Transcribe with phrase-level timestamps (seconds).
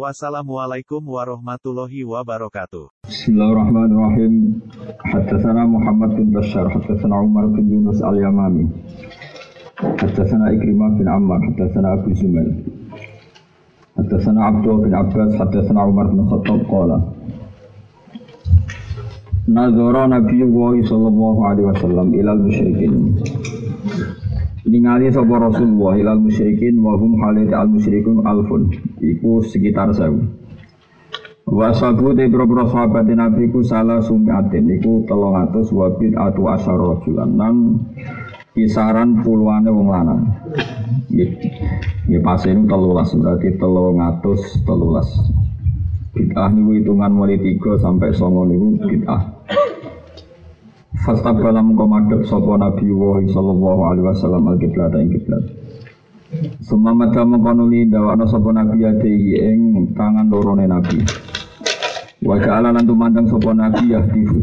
[0.00, 3.04] Wassalamualaikum warahmatullahi wabarakatuh.
[3.04, 4.56] Bismillahirrahmanirrahim.
[4.96, 8.64] Haddatsana Muhammad bin Bashar, haddatsana Umar bin Yunus al-Yamami.
[9.76, 12.48] Haddatsana Ikrimah bin Ammar, haddatsana Abu Zumail.
[14.00, 16.96] Haddatsana Abdullah bin Abbas, haddatsana Umar bin Khattab qala.
[19.52, 23.20] Nazara Nabiullah sallallahu alaihi wasallam ilal musyrikin
[24.68, 28.72] ningali sapa Rasulullah ilal musyrikin wa hum halit al musyrikun alfun.
[29.00, 30.20] Iku sekitar sewu.
[31.50, 36.76] Wa sabu te boro sahabat Nabi ku salah sumiatin iku 300 wa bid atu asar
[36.76, 37.30] rajulan.
[37.34, 37.54] Nan
[38.52, 40.28] kisaran puluhane wong lanang.
[41.08, 42.20] Nggih.
[42.20, 45.40] Pas ini 13 berarti 313
[46.10, 49.39] bid'ah niku hitungan mulai 3 sampai 9 niku bid'ah
[51.00, 55.44] Fastabala mengko madhep sapa Nabi wa sallallahu alaihi wasallam al kiblat ing kiblat.
[56.60, 59.60] Semua mata mengko nuli ndawakno sapa Nabi yadihi ing
[59.96, 61.00] tangan lorone Nabi.
[62.20, 64.40] Wa ja'ala lan tumandang sapa Nabi yahdifu.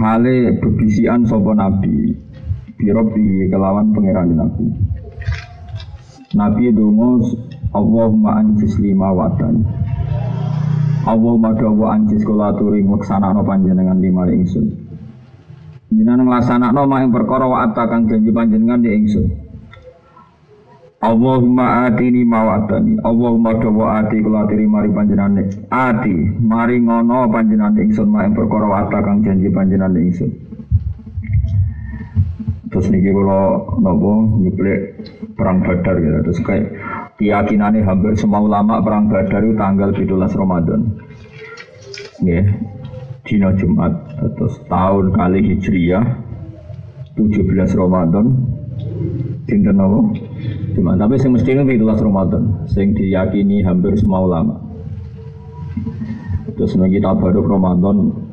[0.00, 2.16] Hale bebisian sapa Nabi
[2.80, 4.66] birobi kelawan pangeran Nabi.
[6.32, 7.20] Nabi dongo
[7.76, 9.60] Allahumma anjis lima watan.
[11.04, 14.85] Allahumma dawa anjis kula aturi nglaksanakno panjenengan lima ingsun.
[15.86, 19.26] Jenengan nglasanakno mak ing perkara wa kang janji panjenengan di ingsun.
[20.96, 28.10] Allahumma atini mawadani Allahumma dawa ati kula atiri mari panjenengan ati mari ngono panjenengan ingsun
[28.10, 30.30] mak ing perkara wa kang janji panjenengan ingsun.
[32.66, 35.06] Terus niki kula nopo nyuplek
[35.38, 36.18] perang Badar gitu.
[36.26, 36.66] Terus kayak
[37.14, 40.80] keyakinannya hampir semua ulama perang Badar itu tanggal 17 Ramadan.
[42.20, 42.44] Nggih,
[43.26, 43.92] dina Jumat
[44.38, 46.04] terus tahun kali Hijriyah
[47.18, 48.26] 17 Ramadan.
[49.46, 50.00] Dinten apa?
[50.74, 50.94] Jumat.
[50.98, 54.54] Tapi sing mesti itu 17 Ramadan sing diyakini hampir semua ulama.
[56.56, 58.26] Terus nek kita baru Ramadan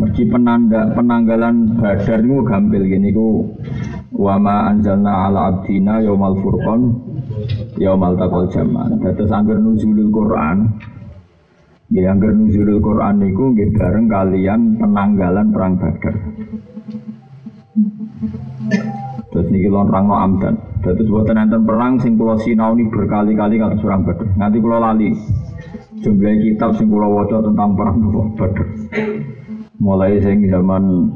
[0.00, 3.52] meski penanda penanggalan badar itu gampil gini ku
[4.16, 6.96] wama anjalna ala abdina yaumal furqan
[7.76, 10.72] yaumal taqal jaman terus anggar nuzulul Quran
[11.90, 16.14] Ya yang nuzulul Quran niku nggih bareng kalian penanggalan perang Badar.
[19.34, 20.54] Terus niki lon rangno amdan.
[20.86, 24.22] Terus buatan enten perang sing kula sinauni berkali-kali kados perang Badar.
[24.38, 25.10] Nanti kula lali
[25.98, 27.96] jumlah kitab sing kula waca tentang perang
[28.38, 28.66] Badar.
[29.82, 31.10] Mulai sing zaman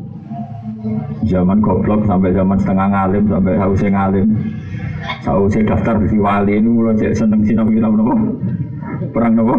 [1.23, 4.27] zaman goblok sampai zaman setengah ngalim sampai hausnya ngalim.
[5.23, 8.43] Sausnya daftar di wali ini mulai seneng sinau kitab nopo
[9.15, 9.55] perang nopo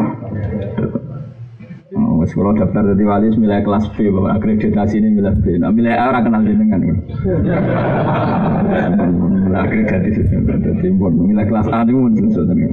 [1.95, 5.55] wes kalau daftar jadi wali milih kelas B, bapak akreditasi ini milih B.
[5.55, 6.83] Nah, milih A kenal jenengan.
[6.83, 6.99] Milih
[9.55, 12.67] akreditasi jadi pun milih kelas A itu susah tadi.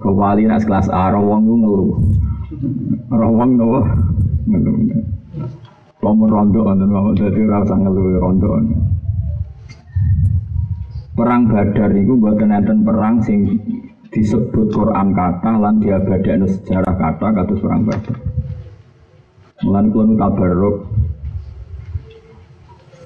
[0.00, 2.00] Ke wali nas kelas A, rawang itu ngeluh.
[3.12, 3.84] Rawang nopo
[4.48, 5.04] ngeluh.
[5.98, 8.48] Kamu rondo dan mau jadi rasa ngeluh rondo.
[11.18, 13.58] Perang Badar itu buat enten perang sing
[14.12, 18.16] disebut Quran kata lan diabadakno sejarah kata kados perang Badar.
[19.66, 20.76] Mulan kula tabarruk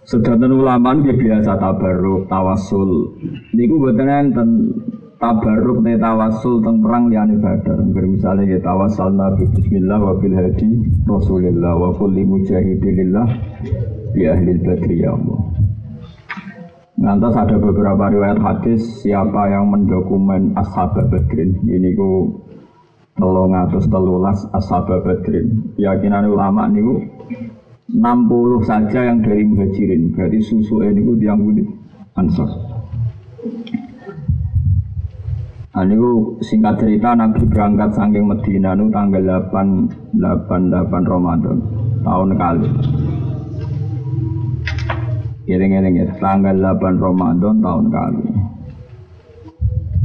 [0.02, 3.16] Sedanten ulama ini biasa tabarruk, tawasul.
[3.56, 4.48] Niku mboten enten
[5.16, 7.80] tabarruk ne tawasul teng perang liyane Badar.
[7.80, 10.68] Ngger misale ya tawassul nabi bismillah wa bil hadi
[11.08, 13.28] Rasulillah wa kulli mujahidillah
[14.12, 15.61] bi ahli badri ya Allah.
[17.02, 21.58] Nanti ada beberapa riwayat hadis siapa yang mendokumen ashab badrin?
[21.66, 22.30] Ini ku
[23.18, 25.74] telung atus telulas ashab badrin.
[25.74, 27.02] Keyakinan ulama niku
[27.90, 30.14] 60 saja yang dari muhajirin.
[30.14, 31.66] Berarti susu ini ku tiang budi
[32.14, 32.46] ansor.
[35.74, 35.98] Nah, ini
[36.38, 41.58] singkat cerita Nabi berangkat saking Medina nu tanggal 8 8 8 Ramadan.
[42.06, 42.68] Tahun kali.
[45.42, 48.26] Giring-giring ya, tanggal 8 Ramadan tahun kali.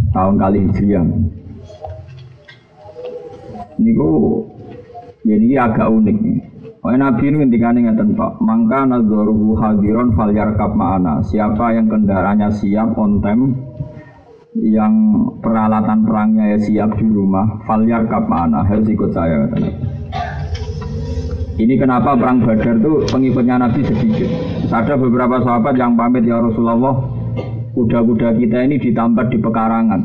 [0.09, 1.05] Tahun kali Hijriah.
[3.77, 4.09] Niku
[5.21, 6.39] jadi agak unik nih.
[6.81, 11.19] Oh, Nabi ini ini ngeten Pak, mangka nadzoruhu hadiron fal yarkab ma'ana.
[11.19, 13.59] Siapa yang kendaraannya siap on time,
[14.55, 14.93] yang
[15.43, 19.96] peralatan perangnya ya siap di rumah, fal yarkab ma'ana, harus ikut saya kata.
[21.57, 24.29] Ini kenapa perang Badar itu pengikutnya Nabi sedikit.
[24.69, 26.93] Ada beberapa sahabat yang pamit ya Rasulullah,
[27.73, 30.01] kuda-kuda kita ini ditambat di pekarangan.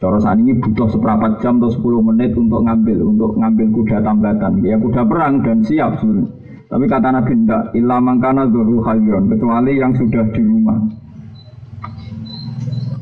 [0.00, 4.52] Corosan ini butuh seperempat jam atau 10 menit untuk ngambil, untuk ngambil kuda tambatan.
[4.64, 6.32] Ya kuda perang dan siap sebenarnya.
[6.64, 10.80] Tapi kata Nabi tidak, ilah mangkana zuhru hayron, kecuali yang sudah di rumah.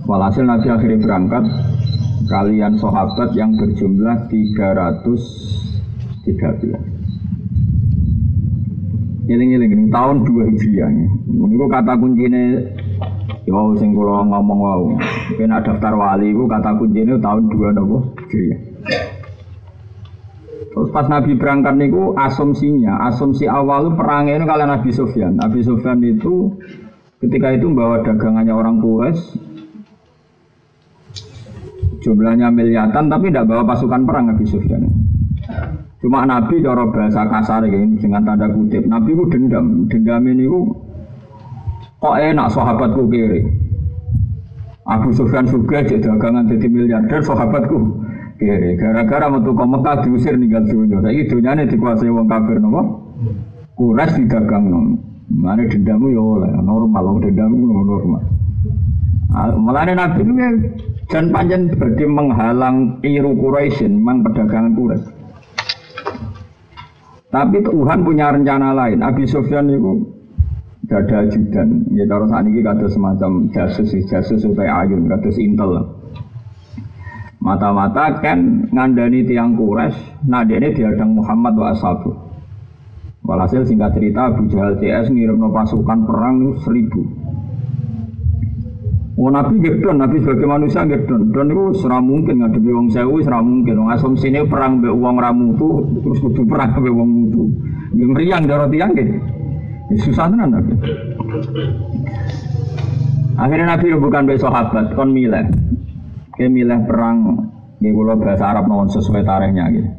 [0.03, 1.45] Walhasil Nabi akhirnya berangkat,
[2.27, 5.72] kalian sahabat yang berjumlah 300
[6.23, 6.71] 13.
[9.27, 10.91] Eling-eling tahun 2 Hijriah.
[11.31, 12.63] Niku kata kuncine
[13.43, 14.85] ya sing kula ngomong wau.
[15.35, 18.61] Kena daftar wali iku kata kuncine tahun 2 napa Hijriah.
[20.73, 25.37] Terus pas Nabi berangkat niku asumsinya, asumsi awal perangnya itu kalian Nabi Sufyan.
[25.37, 26.57] Nabi Sufyan itu
[27.21, 29.53] ketika itu membawa dagangannya orang Quraisy
[32.03, 34.83] jumlahnya miliatan tapi tidak bawa pasukan perang Nabi Sufyan.
[36.03, 38.83] Cuma Nabi cara bahasa kasar ini dengan tanda kutip.
[38.91, 39.87] Nabi itu dendam.
[39.87, 40.61] Dendam ini itu
[42.03, 43.47] kok enak sahabatku kiri.
[44.83, 48.03] Abu Sufyan juga jadi dagangan jadi miliarder sahabatku
[48.43, 48.75] kiri.
[48.83, 50.99] Gara-gara metu ke Mekah diusir ninggal dunia.
[50.99, 52.83] Saya dunia ini dikuasai wong kafir nopo.
[53.79, 54.99] Kuras dagang nopo.
[55.33, 58.23] Mana dendammu ya oleh normal, dendammu normal.
[59.33, 60.51] Malah Nabi itu ya
[61.09, 65.22] dan panjang berarti menghalang iru Quraisy, memang perdagangan Quraisy.
[67.33, 69.01] Tapi Tuhan punya rencana lain.
[69.01, 70.05] Abi Sufyan itu
[70.85, 71.89] gak ada ajudan.
[71.97, 75.97] Ya kalau saat ini kata semacam jasus, jasus supaya ayun, kata intel.
[77.43, 82.15] Mata-mata kan ngandani tiang kures, ini diadang Muhammad wa ashabu.
[83.23, 87.22] Walhasil singkat cerita Abu Jahal CS ngirim pasukan perang seribu.
[89.23, 91.31] Oh Nabi gedon, Nabi sebagai manusia gedon.
[91.31, 93.79] Dan itu serah mungkin ngadepi wong sewu, serah mungkin.
[93.79, 95.69] Wong asumsi ini perang be uang ramu itu,
[96.03, 97.47] terus kudu perang be uang mutu.
[97.95, 99.15] Yang meriang darah tiang gitu.
[100.03, 100.75] Susah tenan Nabi.
[103.39, 105.55] Akhirnya Nabi bukan be sahabat, kon milih.
[106.35, 107.47] Kayak milih perang,
[107.79, 109.91] ya kalau bahasa Arab mohon sesuai tarikhnya gitu.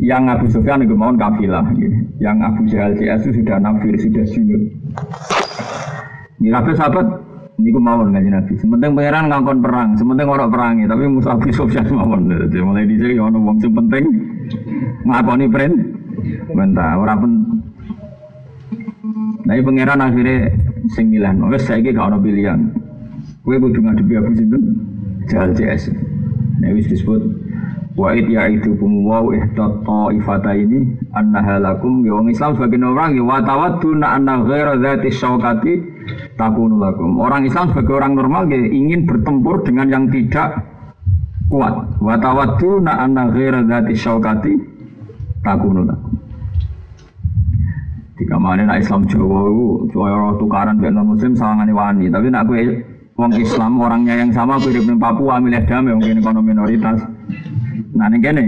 [0.00, 2.00] Yang Abu Sufyan itu mohon kafilah, gitu.
[2.16, 4.62] yang Abu Jahal CS itu sudah nafir, sudah junud.
[6.40, 7.23] Ini sahabat
[7.54, 8.52] Niku mawon kanjeng Nabi.
[8.58, 12.26] Sementing pangeran ngangkon perang, sementing orang perangi, tapi Musa bin Sufyan mawon.
[12.26, 14.04] Jadi mulai ono wong sing penting
[15.06, 15.76] ngakoni print.
[16.50, 17.32] Mentah ora pen
[19.44, 20.56] Nah, pangeran akhirnya
[20.96, 22.64] sing milih, wes saiki gak ono pilihan.
[23.44, 24.62] Kowe kudu ngadepi Abu Sinten
[25.28, 25.92] Jahal CS.
[26.64, 27.20] Nah, wis disebut
[27.94, 29.86] Wa id ya itu wa ihdat
[30.18, 35.14] ifata ini annaha lakum ya wong Islam sebagai orang ya wa tawadduna anna ghaira dzati
[35.14, 35.72] syaukati
[36.34, 37.22] takunu lakum.
[37.22, 40.58] Orang Islam sebagai orang normal ya ingin bertempur dengan yang tidak
[41.46, 41.94] kuat.
[42.02, 44.52] Wa tawadduna anna ghaira dzati syaukati
[45.46, 46.18] takunu lakum.
[48.18, 52.82] Jika mana nak Islam Jawa itu Jawa tukaran dengan Muslim sawangane wani, tapi nak gue
[53.14, 56.98] wong Islam orangnya yang sama gue di Papua milih damai mungkin ekonomi minoritas
[57.94, 58.44] Nah ini gini,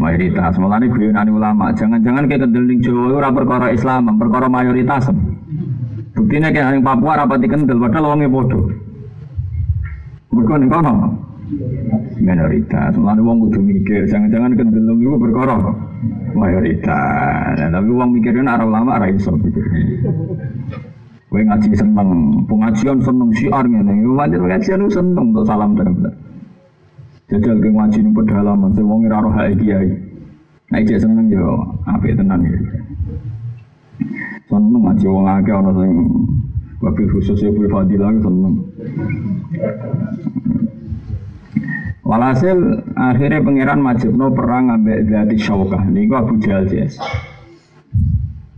[0.00, 0.56] mayoritas.
[0.56, 1.68] Malah ini guyonani ulama.
[1.76, 5.12] Jangan-jangan kayak kendeling Jawa ora perkara Islam, perkara mayoritas.
[6.16, 8.64] Buktinya kayak yang Papua rapati kendel, padahal wongnya bodoh.
[10.32, 10.92] Mereka nih kono
[12.16, 12.92] minoritas.
[12.96, 15.56] Malah wong kudu mikir, jangan-jangan kendelung itu perkara
[16.32, 17.54] mayoritas.
[17.60, 19.36] Nah, tapi wong mikirnya arah ulama arah iso.
[21.26, 22.08] Gue ngaji seneng,
[22.48, 24.08] pengajian seneng siar ngene.
[24.16, 26.25] Wajar pengajian seneng untuk salam benar-benar.
[27.26, 29.90] Jajal ke ngaji ning pedalaman sing wong ora roh kiai.
[30.70, 32.54] Nek cek seneng yo apik tenan ya.
[34.46, 35.90] Seneng ngaji wong akeh ana sing
[36.78, 38.54] wabil khusus ya boleh fadilah seneng.
[42.06, 42.58] Walhasil
[42.94, 45.34] akhirnya pangeran Majibno perang ambek Zati.
[45.34, 46.94] Ini Abu Jahal jes.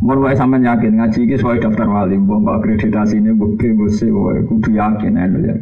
[0.05, 4.45] Mau wae sampean yakin ngaji iki soal daftar wali, mbok akreditasi ini bukti bukti wae
[4.45, 5.57] kudu yakin ya.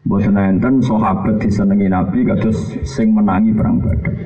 [0.00, 4.16] Bosan enten sahabat disenengi Nabi kados sing menangi perang Badar.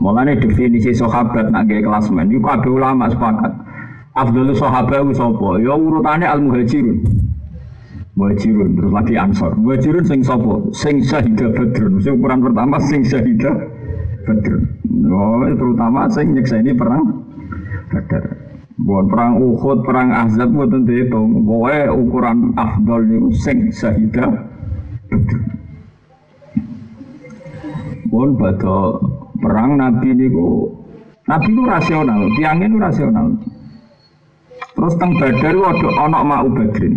[0.00, 3.52] Mulane definisi sahabat nak gawe klasmen iku kabeh ulama sepakat.
[4.16, 5.60] Abdul sahabat ku sapa?
[5.60, 7.04] Ya urutane al muhajirun.
[8.16, 9.52] Muhajirun terus lagi ansor.
[9.52, 10.64] Muhajirun sing sapa?
[10.72, 12.00] Sing syahidah Badrun.
[12.00, 13.54] Sing ukuran pertama sing syahidah
[14.24, 14.62] Badrun.
[15.12, 17.04] Oh, terutama sing nyekseni perang
[17.92, 18.41] Badar.
[18.82, 21.46] Bukan perang Uhud, perang Ahzab tentu dihitung.
[21.46, 24.52] Pokoknya ukuran afdol itu sing syahidah
[28.10, 28.76] Bukan pada
[29.40, 30.68] perang Nabi niku
[31.24, 33.26] Nabi itu rasional, tiangnya itu rasional.
[34.74, 36.94] Terus teng Badar itu ada anak mau Badrin.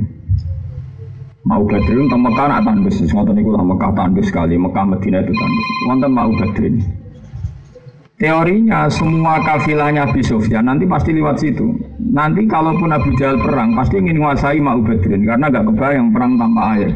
[1.46, 5.34] Mau Badrin teng Mekah nak tanbis, ngoten niku lah Mekah tanbis sekali, Mekah Madinah itu
[5.38, 5.68] tanbis.
[5.88, 7.05] Wonten mau Badrin.
[8.16, 11.68] Teorinya semua kafilahnya Abi Sufyan nanti pasti lewat situ.
[12.00, 16.80] Nanti kalaupun Abu Jahal perang pasti ingin menguasai Ma'u Badrin karena gak kebayang perang tanpa
[16.80, 16.96] air.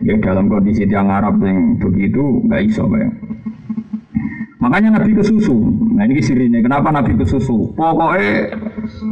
[0.00, 3.12] Ya dalam kondisi tiang Arab yang begitu gak iso bayang.
[4.56, 5.52] Makanya Nabi ke susu.
[5.92, 6.56] Nah ini sirinya.
[6.64, 7.68] Kenapa Nabi ke susu?
[7.76, 8.56] Pokoknya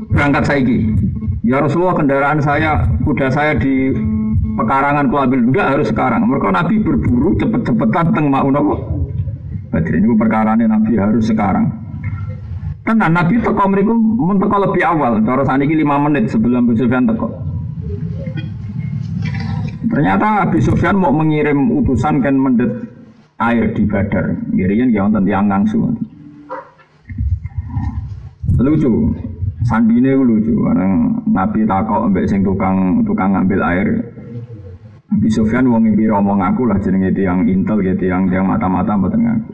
[0.08, 0.88] berangkat saiki.
[1.44, 3.92] Ya Rasulullah kendaraan saya, kuda saya di
[4.56, 5.52] pekarangan ku ambil.
[5.52, 6.24] Enggak harus sekarang.
[6.24, 9.01] Mereka Nabi berburu cepet-cepetan teng mau nopo
[9.72, 11.64] Badrin itu perkara ini Nabi harus sekarang.
[12.84, 15.24] Karena Nabi teko mereka mun teko lebih awal.
[15.24, 17.32] Cara saat ini lima menit sebelum Abu Sufyan teko.
[19.88, 22.68] Ternyata Abu Sufyan mau mengirim utusan kan mendet
[23.40, 24.36] air di Badar.
[24.52, 25.80] Kirian ya wonten tiyang ngangsu.
[28.60, 28.92] Lucu.
[29.62, 33.88] Sandine lucu karena Nabi takok mbek sing tukang tukang ngambil air
[35.12, 39.20] Nabi Sofyan wong iki ngomong aku lah jenenge yang intel gitu yang yang mata-mata mboten
[39.20, 39.52] ngaku.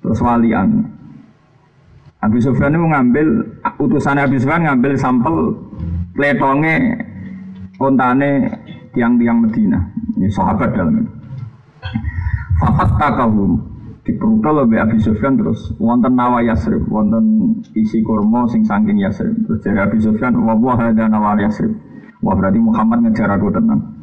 [0.00, 0.88] Terus walian.
[2.24, 3.26] Nabi Sofyan itu ngambil
[3.76, 5.52] utusan Nabi Sofyan ngambil sampel
[6.16, 6.96] pletonge
[7.76, 8.48] kontane
[8.96, 9.84] tiang-tiang Medina.
[10.16, 11.12] Ini sahabat dalam itu.
[12.58, 13.60] Fakat takahum
[14.02, 19.36] diperutol oleh Abi Sufyan terus wonten nawa Yasrib, wonten isi kurma sing saking Yasrib.
[19.44, 21.76] Terus dari Abi Sufyan, wah ada nawa Yasrib.
[22.24, 23.97] Wah berarti Muhammad ngejar aku tenang.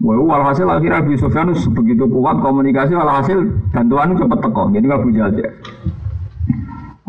[0.00, 3.36] Wah, walhasil akhirnya Abu Sufyan begitu kuat komunikasi, walhasil
[3.68, 4.72] bantuan cepat teko.
[4.72, 5.46] Jadi nggak punya aja.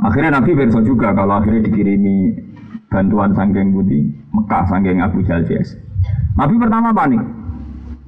[0.02, 2.36] Akhirnya Nabi berso juga kalau akhirnya dikirimi
[2.92, 5.48] bantuan sangking budi Mekah sangking Abu Jahal
[6.36, 7.22] Nabi pertama panik.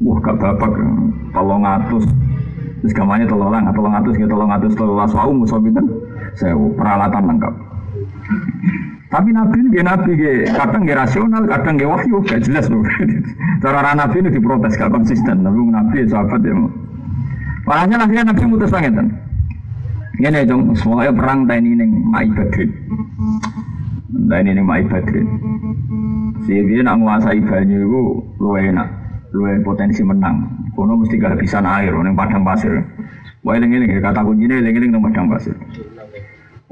[0.04, 0.74] Wah gak babak
[1.32, 2.04] tolong ngatus
[2.84, 5.60] terus gamanya tolong lang tolong ngatus ya tolong ngatus tolong laswau musuh
[6.36, 7.54] saya peralatan lengkap.
[9.14, 10.12] Tapi Nabi ini Nabi
[10.58, 12.82] kadang gak rasional, kadang gak wahyu, gak jelas loh.
[13.62, 15.46] Cara Nabi ini diprotes gak konsisten.
[15.46, 16.58] Tapi Nabi sahabat ya.
[17.70, 19.08] Walhasil akhirnya Nabi mutus banget kan.
[20.18, 22.70] Ini dong, semuanya perang tani ini Mai Badrin.
[24.30, 25.28] Tani ini Mai Badrin.
[26.44, 28.04] Si dia nak menguasai banyu itu
[28.42, 28.88] luwe enak,
[29.32, 30.44] luwe potensi menang.
[30.76, 32.84] Kono mesti kehabisan air, neng padang pasir.
[33.46, 35.56] Wah ini ini kata kuncinya ini ini neng padang pasir.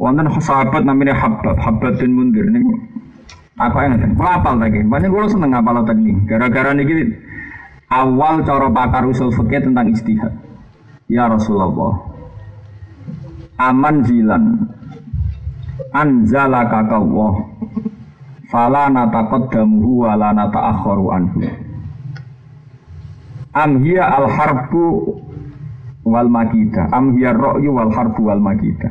[0.01, 2.65] Wonten sahabat namanya Habab, Habab bin Mundir nih.
[3.62, 4.08] Yang ada?
[4.17, 6.10] Kalau apal lagi, banyak gue seneng apal tadi.
[6.25, 7.13] Gara-gara nih
[7.91, 10.34] awal cara pakar usul fikih tentang istihad.
[11.12, 12.08] Ya Rasulullah,
[13.60, 14.43] aman zilan,
[15.91, 17.36] anzala kakawah,
[18.48, 21.39] fala nataqaddamuhu wa la nata'akharu anhu.
[23.51, 25.20] Am hiya al harbu
[26.08, 28.88] wal makida, am hiya ra'yu wal harbu wal makida.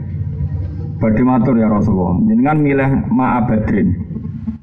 [1.00, 3.88] Badhe matur ya Rasulullah, jenengan milih Ma'abadrin.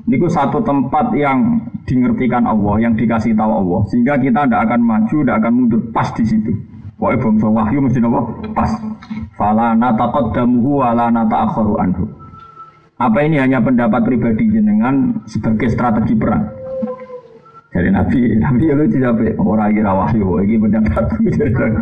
[0.06, 5.17] Niku satu tempat yang dimengertikan Allah, yang dikasih tahu Allah, sehingga kita tidak akan maju,
[5.25, 6.53] tidak akan mundur pas di situ.
[6.98, 8.22] Pokoknya bangsa wahyu mesti nopo
[8.58, 8.72] pas.
[9.38, 12.06] Fala nataqaddamuhu wa la nata'akharu anhu.
[12.98, 16.56] Apa ini hanya pendapat pribadi jenengan sebagai strategi perang?
[17.77, 21.29] Dari Nabi, Nabi ya lucu sampai orang kira wahyu, ini pendapatku.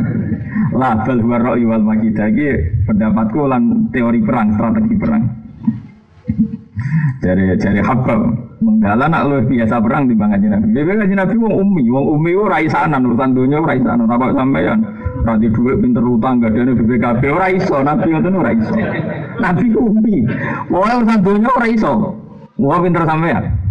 [0.79, 5.23] Lah, bal huwa ra'i wal makidah, ini pendapatku lan teori perang, strategi perang.
[7.23, 8.27] Dari dari Habab,
[8.59, 10.75] menggalan nak lu biasa perang di bangga Nabi.
[10.75, 14.79] Dia bilang Nabi wong umi, wong umi itu raisanan, urusan dunia raisanan, apa sampean.
[15.23, 18.73] Rati duit pinter utang, gak ada BPKB, ora iso, Nabi itu ora iso.
[19.39, 20.27] Nabi umi,
[20.67, 22.19] wong urusan dunia ora iso.
[22.59, 23.64] Wong pinter sampean.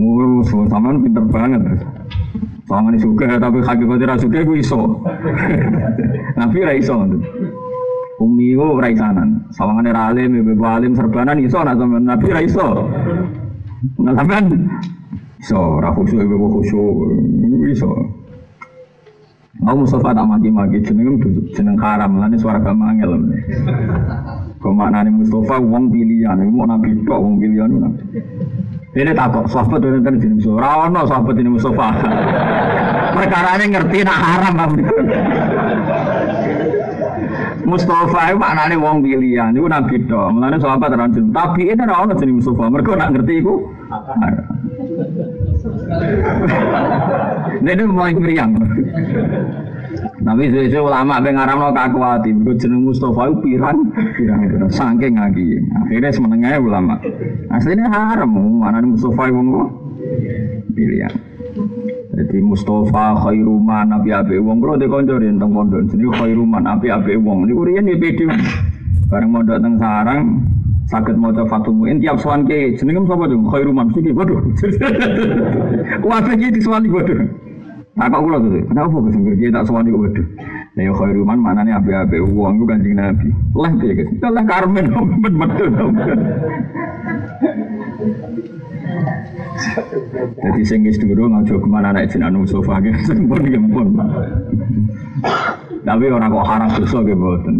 [0.00, 1.60] Ngurus, sampean pinter banget.
[2.64, 4.80] Tangan suka tapi hakikatnya suka gue iso.
[6.40, 7.04] Nabi ra iso.
[8.16, 9.44] Umi ku ra isanan.
[9.52, 12.88] Sawangane ra alim, ibu alim serbanan iso Nabi ra iso.
[14.00, 14.70] Nah sampean
[15.36, 16.96] iso ra khusyuk ibu khusyuk
[17.68, 17.92] iso.
[19.60, 21.20] Aku Mustafa tak maki-maki jeneng
[21.52, 23.12] jeneng haram lan suara gak mangel.
[24.56, 28.00] Kok maknane Mustafa wong pilihan, mau nabi tok wong pilihan nabi.
[28.90, 30.58] Ini takut sahabat itu kan jenis Mustafa.
[30.66, 31.88] Rawono sahabat ini Mustafa.
[33.14, 34.54] Perkara ini ngerti nak haram
[37.70, 40.42] Mustafa itu maknanya wong pilihan, itu nabi dong.
[40.42, 41.22] Mulanya sahabat terlanjur.
[41.30, 42.64] Tapi ini rawono jenis Mustafa.
[42.66, 43.54] Mereka nak ngerti itu.
[47.62, 48.50] Ini mulai meriang.
[50.20, 53.78] Tapi sesuai ulama pengarang lo kakuati, berikut jeneng Mustafa itu pirang,
[54.14, 55.58] pirang, pirang, saking lagi.
[55.74, 56.94] Akhirnya semenengahnya ulama.
[57.50, 59.66] Aslinya haram, Mustafa itu mau
[60.72, 61.12] pilihan.
[62.10, 67.46] Jadi Mustafa khairuman nabi abe wong kalau dikonjori tentang pondok jadi khairuman api abe wong.
[67.46, 68.24] Ini kurian di pedi.
[69.10, 70.22] Bareng mondok tentang sarang,
[70.86, 74.38] sakit mau coba Fatul tiap soan ke jenengem sapa dong khairuman sih waduh.
[76.02, 77.49] Kuwi iki diswani waduh.
[78.00, 80.26] Nah kok kula tuh, kenapa kok sing kerja tak sewani kok waduh.
[80.72, 83.28] Ya yo khairuman maknane ape-ape wong ku Kanjeng Nabi.
[83.52, 84.08] Lah piye guys?
[84.24, 84.88] Lah karmen
[85.20, 85.92] men medun.
[90.40, 93.92] Jadi sing wis durung aja ke mana anak jenengan Mustafa ki sempun gempun.
[95.84, 97.56] Tapi orang kok haram dosa ge mboten.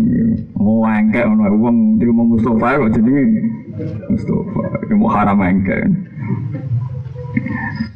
[0.56, 3.44] Mau engkek ono wong terima Mustafa kok jenenge
[4.08, 4.88] Mustafa.
[4.88, 5.84] Ki mau haram engkek.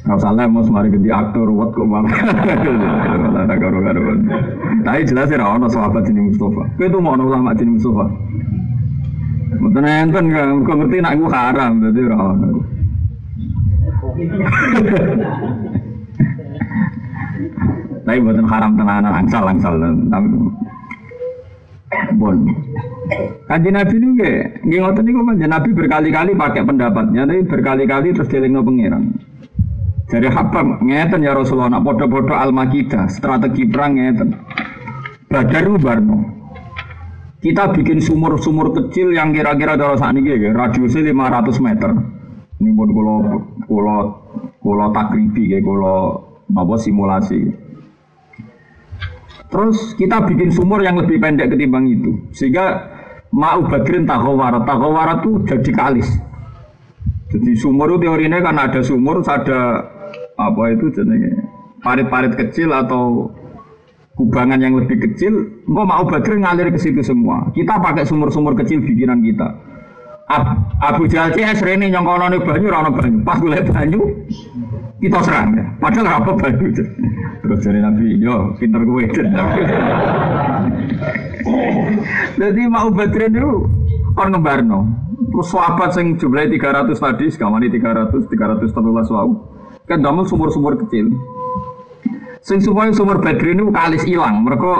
[0.05, 2.13] Kalau salah mau semari ganti aktor, wat kok malah.
[4.85, 6.63] Tapi jelas ya ono sahabat ini Mustafa.
[6.77, 8.07] Kau itu mau ulama ini Mustafa.
[9.55, 12.49] Mboten enten kan, kok ngerti nak iku haram, dadi ora ono.
[18.05, 19.75] Tapi buatan haram tenanan angsal angsal
[22.21, 22.37] bon.
[23.49, 29.13] Kanji Nabi nggih ngoten niku kanjeng Nabi berkali-kali pakai pendapatnya, tapi berkali-kali terus dilingno pangeran.
[30.05, 34.29] Dari Habab ngeten ya Rasulullah, nak podo-podo al-makidah, strategi perang ngeten.
[35.33, 36.19] Badar barno.
[37.41, 41.91] Kita bikin sumur-sumur kecil yang kira-kira kalau saat ini ya, radiusnya 500 meter.
[42.61, 43.17] Ini pun kalau
[43.69, 43.99] kalau
[44.65, 47.41] kalau takribi ya, kalau apa simulasi.
[49.53, 52.91] Terus kita bikin sumur yang lebih pendek ketimbang itu, sehingga
[53.29, 56.09] mau badrin tahawara, tahawara itu jadi kalis.
[57.35, 59.91] Jadi sumur itu teorinya kan ada sumur, ada
[60.35, 61.31] apa itu jenenge
[61.85, 63.31] parit-parit kecil atau
[64.15, 67.51] kubangan yang lebih kecil, engkau mau badrin ngalir ke situ semua.
[67.51, 69.49] Kita pakai sumur-sumur kecil bikinan kita.
[70.81, 73.21] Abu Jahal CS Rene yang kono banyu rano banyu.
[73.27, 74.01] Pas gue banyu
[75.05, 75.67] kita serang ya.
[75.77, 76.73] Padahal apa banyu.
[77.45, 79.05] Terus dari Nabi, yo pinter gue.
[82.41, 83.53] Jadi mau badrin itu
[84.17, 84.81] kon ngembarno.
[85.35, 86.57] Terus sahabat sing jumlahnya
[86.89, 89.54] 300 tadi, sekamane 300, 313 wau.
[89.85, 91.13] Kan damel sumur-sumur kecil.
[92.45, 94.45] Sing supaya sumur badrin itu kalis hilang.
[94.45, 94.73] Mereka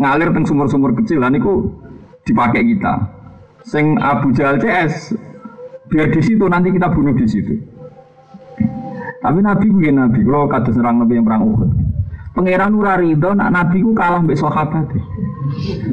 [0.00, 1.20] ngalir teng sumur-sumur kecil.
[1.20, 1.68] Dan itu
[2.24, 2.94] dipakai kita.
[3.64, 5.16] Sing Abu Jahal CS
[5.90, 7.54] biar di situ nanti kita bunuh di situ.
[9.20, 11.70] Tapi Nabi begini Nabi, kalau kata serang Nabi yang perang Uhud.
[12.40, 14.88] Pangeran ora rido nak nabi ku kalah mbek sahabat.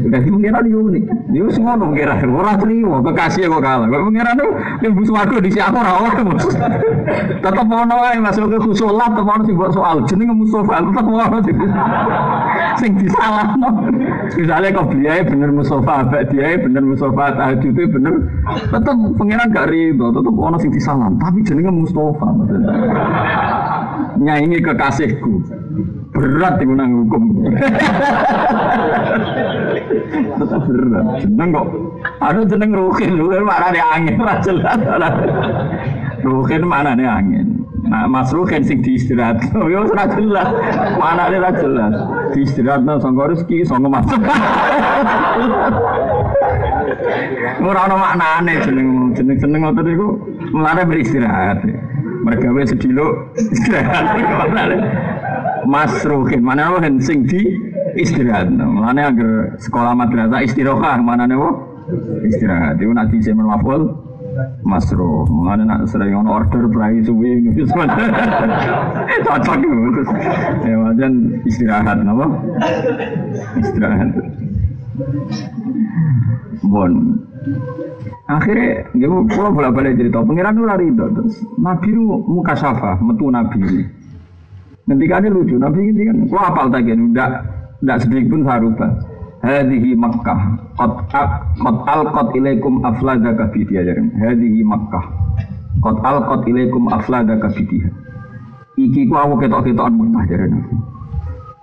[0.08, 1.04] Dadi pangeran yo unik.
[1.36, 3.84] Yo semua ngono pangeran, ora trimo kekasih kok kalah.
[3.92, 6.40] Kok pangeran tuh yang bus warga di siapa ora ono.
[7.44, 11.38] Tetep ono ae masuk ke khusulat tetep ono sing soal jenenge Mustofa tetep ono
[12.80, 13.70] sing disalahno.
[14.40, 18.16] Misalnya kok beliau bener Mustafa, abak dia bener Mustafa, tahajud bener.
[18.72, 21.12] Tetep pangeran gak rido, tetep ono sing disalah.
[21.20, 22.30] Tapi jenenge Mustafa.
[24.16, 25.67] Nyaingi kekasihku
[26.18, 27.24] berat itu nang hukum
[30.38, 31.68] tetap berat seneng kok
[32.20, 35.14] ada jeneng rukin rukin mana nih angin jelas
[36.26, 39.40] rukin mana nih angin Nah, Mas Rukin sing diistirahat.
[39.56, 40.48] Jelas.
[41.00, 41.94] Mana ora jelas.
[42.36, 44.08] Diistirahatno sangka rezeki sangka Mas.
[47.64, 50.08] Ora ono maknane jeneng jeneng jeneng ngoten niku
[50.52, 51.64] mulane beristirahat.
[52.28, 54.20] Mereka wis sedilo istirahat.
[55.68, 57.44] Mas Ruhin mana Ruhin sing di
[58.00, 58.48] istirahat.
[58.56, 61.36] Mana agar sekolah madrasah istirahat mana nih
[62.24, 62.80] istirahat.
[62.80, 64.08] Itu nanti saya menwaful
[64.62, 67.66] Masro, mana nak sering on order prai suwi itu
[69.26, 70.02] cocok itu.
[70.62, 71.12] Ya macam
[71.48, 72.26] istirahat, napa?
[73.58, 74.14] Istirahat.
[76.70, 76.92] Bon.
[78.28, 80.20] Akhirnya, gue bolak balik cerita.
[80.20, 81.36] Pengiran itu lari terus.
[81.58, 83.88] Nabi itu muka safa, metu Nabi.
[84.88, 87.30] Nanti kan lucu, Nabi kan, gua apal tak kan, tidak
[87.84, 88.88] tidak sedikit pun sarupa.
[89.44, 90.40] Hadihi Makkah,
[90.80, 91.12] kot
[91.92, 94.16] al kot ilaikum aflada kafidiya jaring.
[94.16, 95.06] Hadihi Makkah,
[95.84, 97.92] kot al kot ilaikum aflada kafidiya.
[98.80, 100.76] Iki ku aku ketok-ketokan jaring Nabi.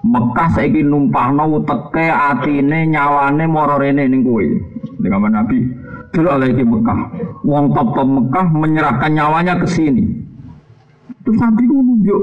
[0.05, 4.45] Mekah saiki numpahno teke atine nyawane moro rene ning kowe.
[5.01, 5.65] Dengan Nabi,
[6.13, 7.01] dulu lagi Mekah.
[7.41, 10.05] Wong top-top Mekah menyerahkan nyawanya ke sini.
[11.25, 12.23] Terus Nabi ku nunjuk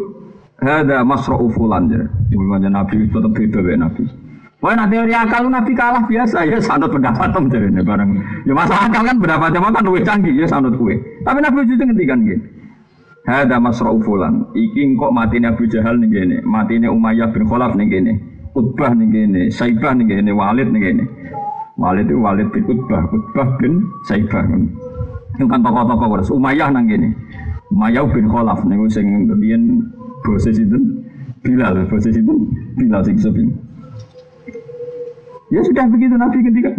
[0.62, 2.06] ada masro'u fulan ya.
[2.30, 4.06] Ibu Nabi tetap beda ya Nabi.
[4.62, 8.13] Wah nanti teori akal Nabi kalah biasa ya sanut pendapat tem ini bareng.
[8.45, 11.02] Ya masa akal kan pendapatnya kan lebih canggih ya sanut kue.
[11.26, 12.45] Tapi Nabi itu ngendikan gitu.
[13.26, 14.54] Hada masro'u fulan.
[14.54, 16.45] Iki kok mati Abu Jahal gini.
[16.45, 18.13] Mati Umayyah bin Khalaf nih gini.
[18.54, 19.41] Utbah nih gini.
[19.50, 20.30] Saibah nih gini.
[20.30, 21.04] Walid nih gini.
[21.78, 23.02] Walid itu Walid bin Utbah.
[23.10, 24.45] Utbah bin Saibah.
[25.38, 27.10] Itu kan tokoh-tokoh Umayyah nang gini.
[27.74, 29.06] Umayyah bin Khalaf nih sing
[30.23, 30.77] proses itu
[31.41, 32.34] Bilal, proses itu
[32.77, 33.49] Bilal sing sopin.
[35.51, 36.71] Ya sudah begitu Nabi ketika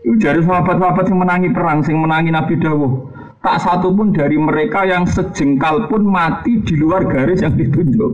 [0.00, 3.12] itu dari sahabat-sahabat yang menangi perang, yang menangi Nabi Dawuh.
[3.40, 8.12] Tak satu pun dari mereka yang sejengkal pun mati di luar garis yang ditunjuk.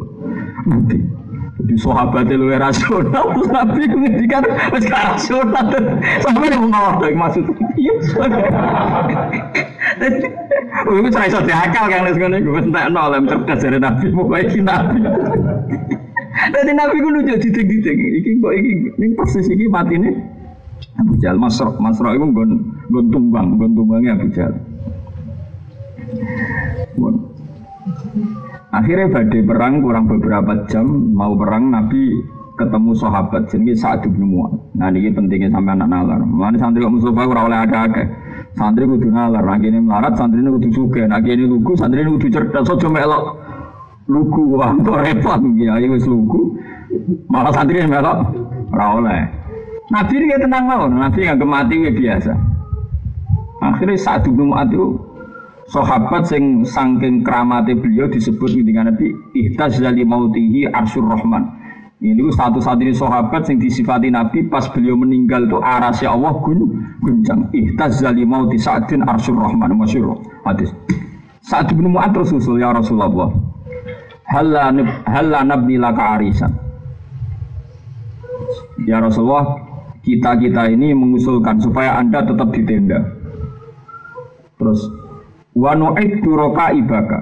[0.71, 1.26] Nanti.
[1.57, 4.45] Di sahabat lu rasional, terus Nabi ngendikan
[4.77, 5.65] wis gak rasional.
[6.21, 7.49] Sampai yang ngono maksud
[7.81, 7.97] iya.
[10.87, 14.45] Oh, itu saya iso diakal kan ngene iku wis entekno lem cerdas dari Nabi pokoke
[14.45, 15.01] iki Nabi.
[16.53, 17.97] Dadi Nabi ku lucu didik-didik.
[17.97, 20.13] Iki kok iki ning persis iki matine
[21.01, 22.51] Abu Jahal Masro, Masro itu gon
[22.93, 24.55] gon tumbang, gon tumbangnya Abu Jahal.
[28.77, 30.85] Akhirnya badai perang kurang beberapa jam
[31.17, 32.13] mau perang Nabi
[32.61, 34.77] ketemu sahabat jadi saat bin Mu'ad.
[34.77, 36.21] Nah ini pentingnya sampai anak nalar.
[36.25, 38.03] Mana santri kok Mustafa ora oleh ada ada.
[38.57, 42.65] Santri kudu nalar, nah ini melarat santri kudu suka, nah ini lugu santri kudu cerdas.
[42.69, 43.37] So cuma elok
[44.09, 46.57] lugu wah itu repot ya ini lugu.
[47.33, 48.19] Malah santri melok
[48.73, 49.21] ora oleh.
[49.87, 52.33] Nabi ini tenang mau, Nabi nggak kemati biasa.
[53.57, 55.01] Akhirnya saat bin Mu'ad itu
[55.71, 61.47] sahabat sing sangking keramate beliau disebut dengan Nabi ihtaz dari mautihi arsyur rahman.
[61.97, 66.61] Ini satu ini sahabat yang disifati Nabi pas beliau meninggal itu arasya Allah gun
[67.01, 67.49] guncang.
[67.57, 69.73] Ihtaz dari mauti sa'din arsyur rahman.
[69.81, 70.13] Masyur
[70.45, 70.69] hadis.
[71.41, 73.31] Saat bin Mu'ad terus usul ya Rasulullah
[74.29, 76.53] halla nabni laka arisan?
[78.85, 79.57] Ya Rasulullah
[80.05, 83.03] kita-kita ini mengusulkan supaya anda tetap di tenda
[84.57, 85.06] terus
[85.57, 87.21] wa nu'iddu ibaka.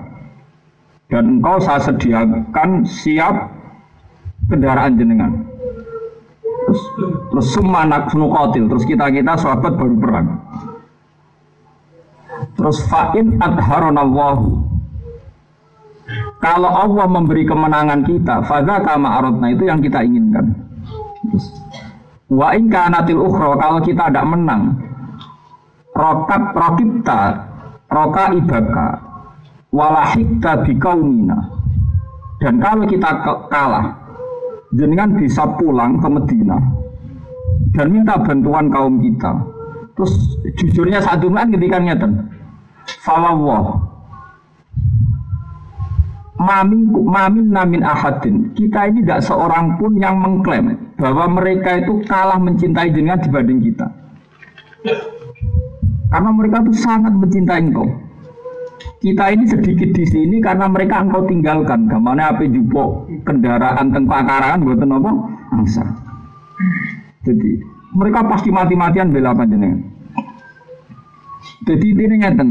[1.07, 3.55] Dan engkau saya sediakan siap
[4.51, 5.33] kendaraan jenengan.
[6.43, 6.83] Terus
[7.31, 8.67] terus semanak nukotil.
[8.67, 10.29] Terus kita kita sahabat baru perang.
[12.59, 14.75] Terus fa'in adharonallahu
[16.43, 20.53] kalau Allah memberi kemenangan kita fadha kama arotna itu yang kita inginkan.
[22.29, 24.77] Wa in kanatil ukhra kalau kita tidak menang
[25.95, 27.54] rokat rokipta
[27.95, 28.87] roka ibaka
[29.71, 31.39] walahikta bikaumina.
[32.43, 33.11] Dan kalau kita
[33.47, 33.95] kalah
[34.75, 36.59] jenengan bisa pulang ke Medina
[37.79, 39.33] dan minta bantuan kaum kita.
[39.95, 40.13] Terus
[40.59, 42.13] jujurnya satu man ketika ngeten
[43.07, 43.79] falawah
[46.35, 48.51] mamin mamin namin ahadin.
[48.59, 53.87] Kita ini tidak seorang pun yang mengklaim bahwa mereka itu kalah mencintai jenengan dibanding kita
[56.15, 57.91] karena mereka itu sangat mencintai engkau.
[59.03, 61.91] Kita ini sedikit di sini karena mereka engkau tinggalkan.
[61.91, 65.11] Ke mana apa jupuk kendaraan tentang pakaran buat apa?
[65.59, 65.83] Angsa.
[67.27, 67.59] Jadi
[67.99, 69.83] mereka pasti mati-matian bela panjenengan.
[71.67, 72.49] Jadi ini ngeten.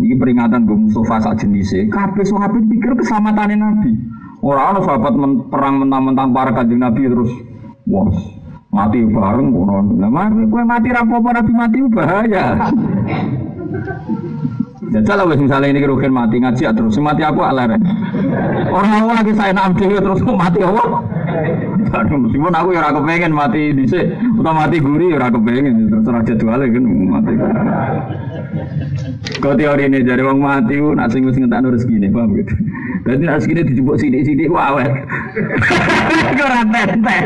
[0.00, 1.92] Ini peringatan gue Mustafa sak jenisnya.
[1.92, 2.24] Kabeh
[2.72, 3.92] pikir keselamatan Nabi.
[4.40, 5.12] Orang-orang sahabat
[5.52, 7.32] perang mentang-mentang para kanjeng Nabi terus.
[7.88, 8.12] Wah,
[8.76, 9.96] mati bareng ngono.
[9.96, 12.44] Lah mati kowe mati ra apa nabi mati bahaya.
[14.92, 17.80] Jajal lah misalnya ini kerugian mati ngaji ya terus mati aku aleren.
[18.68, 20.84] Orang awal lagi saya nak dewi terus mati apa?
[21.86, 24.10] Meskipun aku ya aku pengen mati dhisik
[24.42, 27.32] atau mati guri ya aku pengen terus ora jadwale kan mati.
[29.38, 32.54] Kau teori ini dari wong mati nak sing wis ngentakno rezeki ne paham gitu.
[33.06, 34.90] Dadi nak rezeki dijupuk sithik-sithik ku awet.
[36.34, 37.24] Ora tenteng.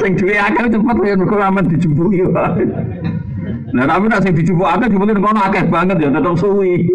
[0.00, 2.64] Sing duwe akeh cepet ya mergo aman dijumpuki wae.
[3.76, 6.88] Nah tapi nak sing dijupuk akeh dimutin kono akeh banget ya tetep suwi.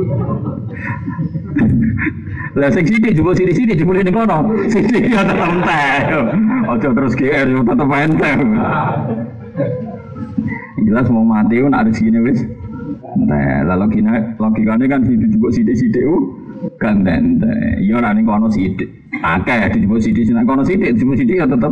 [2.52, 4.52] Lah sing sithik jupuk sithik-sithik dimutin kono.
[4.68, 6.04] Sithik ya tetep entek.
[6.68, 8.40] Aja terus GR yo tetep enteng.
[10.84, 12.44] Jelas mau mati nak rezekine wis.
[13.12, 16.24] Nah, lalu logikanya, logikanya kan situ juga sidik-sidik uh,
[16.80, 17.52] kan tente.
[17.84, 18.88] Iya ora ning kono sidik.
[19.24, 21.72] Akeh dijupuk sidik, nek kono sidik dijupuk sidik ya tetep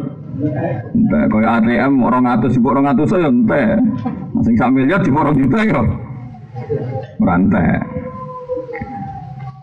[0.95, 3.75] Entah kaya ATM orang atus ibu orang atus saya entah.
[4.31, 5.81] Masing sak miliar di orang juta ya.
[7.19, 7.83] Merantai.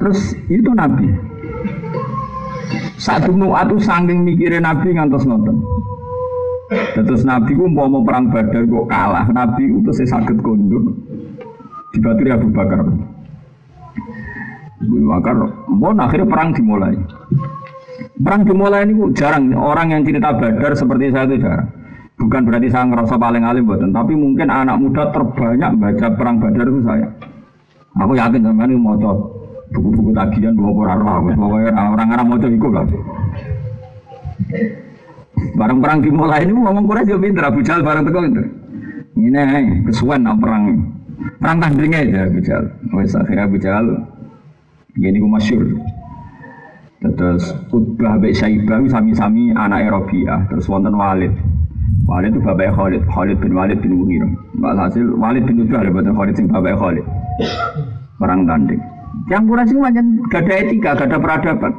[0.01, 1.09] Terus itu Nabi.
[2.97, 5.61] Satu nuatu sangking mikirin Nabi ngantos nonton.
[6.97, 9.27] Terus Nabi ku mau mau perang Badar kok kalah.
[9.31, 10.97] Nabi itu saya sakit kondur.
[11.95, 12.83] Dibaturi Abu Bakar.
[14.77, 15.35] Abu Bakar,
[15.73, 16.97] mau akhirnya perang dimulai.
[18.17, 21.69] Perang dimulai ini jarang orang yang cerita badar seperti saya itu jarang.
[22.17, 26.65] Bukan berarti saya ngerasa paling alim buatan, tapi mungkin anak muda terbanyak baca perang badar
[26.65, 27.09] itu saya.
[27.97, 28.97] Aku yakin sama ini mau
[29.75, 32.85] buku-buku tagihan dua puluh roh, pokoknya orang-orang mau ikut lah.
[35.57, 38.45] Barang perang dimulai ini ngomong kurang jauh pinter, Abu barang teko itu.
[39.17, 39.41] Ini
[39.89, 40.93] kesuwen nah perang.
[41.41, 42.65] Perang tandingnya aja Abu Jal.
[42.93, 43.57] Wes akhirnya Abu.
[44.97, 45.65] Gini gue masyur.
[47.01, 50.49] Terus Utbah Bek Syaibah sami-sami anak Rabi'ah.
[50.53, 51.33] Terus wonten Walid.
[52.09, 54.31] Walid itu bapak Khalid, Khalid bin Walid bin Mughirah.
[54.79, 57.05] Hasil Walid bin Utbah ada Khalid sing bapak Khalid.
[58.21, 58.81] Perang tanding.
[59.27, 61.73] Yang kurang sih macam gak ada etika, gak ada peradaban.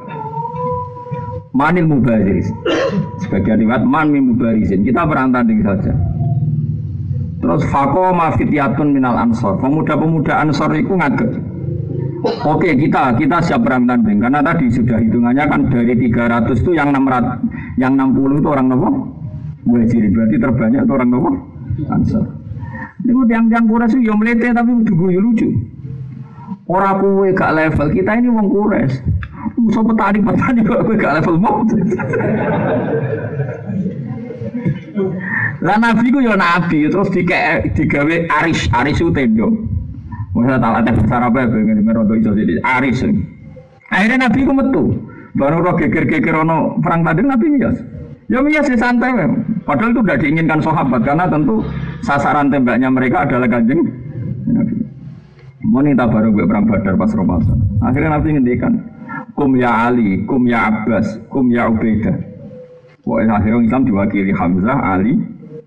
[1.55, 2.51] Manil mubariz.
[3.23, 4.83] Sebagian riwayat man min mubarizin.
[4.83, 5.95] Kita perang tanding saja.
[7.41, 9.57] Terus fako mafitiyatun minal ansor.
[9.63, 11.31] Pemuda-pemuda ansor itu ngaget.
[12.43, 16.89] Oke kita kita siap perang tanding karena tadi sudah hitungannya kan dari 300 itu yang
[16.89, 18.89] 600 yang 60 itu orang nopo
[19.69, 21.29] muhajirin berarti terbanyak itu orang nopo
[21.93, 22.25] ansor.
[23.05, 25.47] Ini tiang-tiang itu yang melete tapi guyu lucu.
[26.67, 28.99] Orang kue gak level kita ini wong kures.
[29.55, 31.63] Musa petani petani kok kue gak level mau.
[35.63, 39.47] Lah nabi ku ya nabi terus dike digawe aris aris itu tendo.
[40.35, 42.99] Masa tak ada besar apa ya pengen merondo iso sini aris.
[43.87, 44.83] Akhirnya nabi ku metu.
[45.39, 47.79] Baru roh geger-geger ono perang tadi nabi mias.
[48.27, 49.15] Ya mias ya santai.
[49.63, 51.63] Padahal itu tidak diinginkan sahabat karena tentu
[52.03, 53.87] sasaran tembaknya mereka adalah kanjeng.
[55.65, 57.57] Mau nih baru gue perang badar pas Ramadan.
[57.81, 58.73] Akhirnya Nabi ngendikan,
[59.33, 62.13] kum ya Ali, kum ya Abbas, kum ya Ubaidah.
[63.01, 65.17] Pokoknya akhirnya Islam diwakili Hamzah, Ali,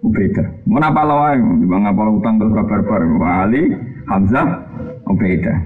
[0.06, 0.46] Ubaidah.
[0.70, 1.66] Mau apa lawan?
[1.66, 3.02] Bang apa utang terus barbar?
[3.42, 3.74] Ali,
[4.06, 4.46] Hamzah,
[5.10, 5.58] Ubaidah.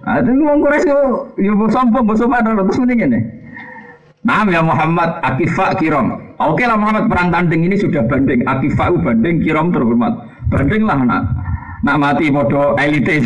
[0.00, 1.00] Nah, itu ngomong Quraisy yo
[1.38, 3.20] yo sombong, sombong terus mending ini.
[4.20, 6.12] Nah ya Muhammad Akifa Kirom.
[6.36, 8.44] Oke lah Muhammad perang tanding ini sudah banding.
[8.44, 10.12] Akifa banding Kirom terhormat.
[10.52, 11.22] Banding lah nak.
[11.80, 13.24] Nak mati bodoh elite.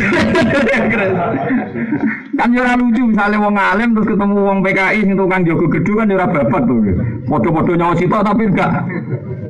[2.35, 6.07] kan jurah lucu misalnya wong alim terus ketemu wong PKI sing tukang jogo gedung kan
[6.07, 6.79] jurah babat tuh.
[7.27, 8.71] Foto-foto nyawa sitok tapi enggak.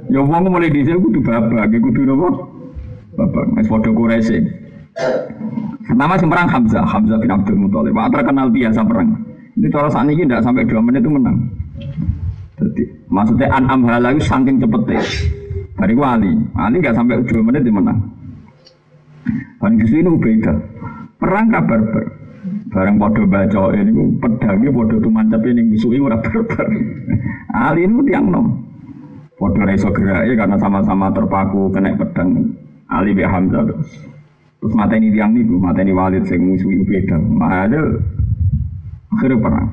[0.09, 2.29] Ya wong mulai dhisik kudu babak, kudu napa?
[3.13, 3.45] Babak.
[3.57, 4.37] Wis padha Quraisy.
[5.85, 7.93] Pertama sing perang Hamzah, Hamzah bin Abdul Muthalib.
[7.93, 9.09] Wah terkenal biasa perang.
[9.55, 11.37] Ini kalau saat ini tidak sampai dua menit itu menang.
[12.57, 14.99] Jadi maksudnya an'am halayu saking cepetnya.
[15.75, 18.14] Dari wali, wali nggak sampai dua menit itu menang.
[19.59, 20.53] Paling di sini beda.
[21.17, 22.05] Perang kabar ber.
[22.69, 26.67] Barang podo baca ini pedangnya podo tuh mantap ini musuhnya ora berber.
[27.65, 28.45] Ali ini tiang nom.
[29.39, 32.53] Podo reso gerak karena sama-sama terpaku kena pedang.
[32.91, 33.89] Ali bi Hamzah terus.
[34.61, 37.17] Terus mata ini tiang nih, mata ini walid sing musuhnya beda.
[37.41, 37.81] Ada
[39.15, 39.69] akhirnya perang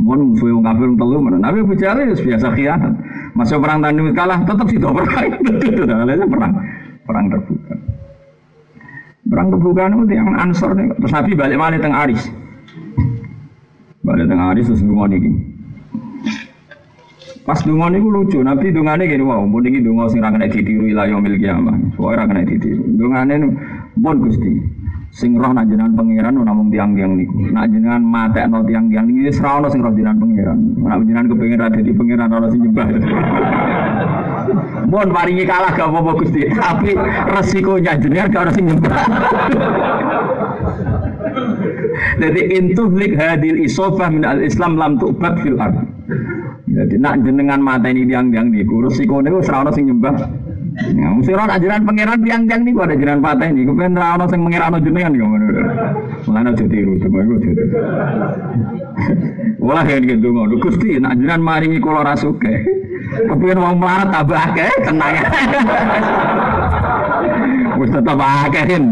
[0.00, 1.36] Mohon musuh yang kafir telu mana?
[1.42, 2.94] Nabi bicara ya biasa khianat.
[3.34, 5.28] Masuk perang tanding kalah tetap sih perang.
[5.44, 5.82] Itu
[6.30, 6.52] perang
[7.04, 7.74] perang terbuka.
[9.30, 10.90] Perang terbuka itu yang ansor nih.
[10.98, 12.22] Terus Nabi balik mana tengah Aris.
[14.02, 15.30] Balik tengah Aris terus ngomong ini.
[17.46, 20.90] Pas dungo niku lucu, Nabi dungane gini wow, pun iki dungo sing ra kena ditiru
[20.90, 21.78] ila yaumil kiamah.
[21.94, 22.84] Soale ra kena ditiru.
[22.98, 23.34] Dungane
[23.96, 24.79] pun Gusti
[25.10, 27.50] sing roh nak jenengan pangeran namung tiang-tiang niku.
[27.50, 30.58] Nak jenengan matekno tiang-tiang niki wis ra ono sing roh jenengan pangeran.
[30.78, 32.86] Nak jenengan kepengin ra dadi pangeran ora sing nyembah.
[34.90, 36.90] Mohon paringi kalah gak apa-apa Gusti, tapi
[37.30, 38.94] resikonya jenengan gak ora sing nyembah.
[42.20, 45.74] Jadi intuhlik hadil isofah min al-Islam lam tu'bad fil ard.
[46.70, 50.14] Jadi nak jenengan mata ini tiang-tiang niku resiko niku ora ono sing nyembah.
[50.80, 53.68] Ya, orang ajaran pangeran tiang-tiang nih, ada ajaran patah nih.
[53.68, 55.20] Kemudian orang yang pangeran jenengan nih,
[56.24, 57.64] Mulai aja tiru, gue tiru.
[59.66, 62.64] Wah yang gitu ngono, gusti, nak ajaran maringi kalau rasuke.
[63.28, 65.20] Kemudian uang melarat tambah akeh, tenang.
[67.80, 68.84] Wis tetap akehin.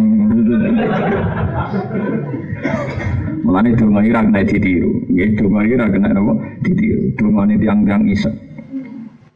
[3.44, 4.92] Mulane donga ira kena ditiru.
[5.08, 6.34] Nggih donga ira kena apa?
[6.64, 7.12] Ditiru.
[7.16, 8.47] Dongane tiang-tiang isek.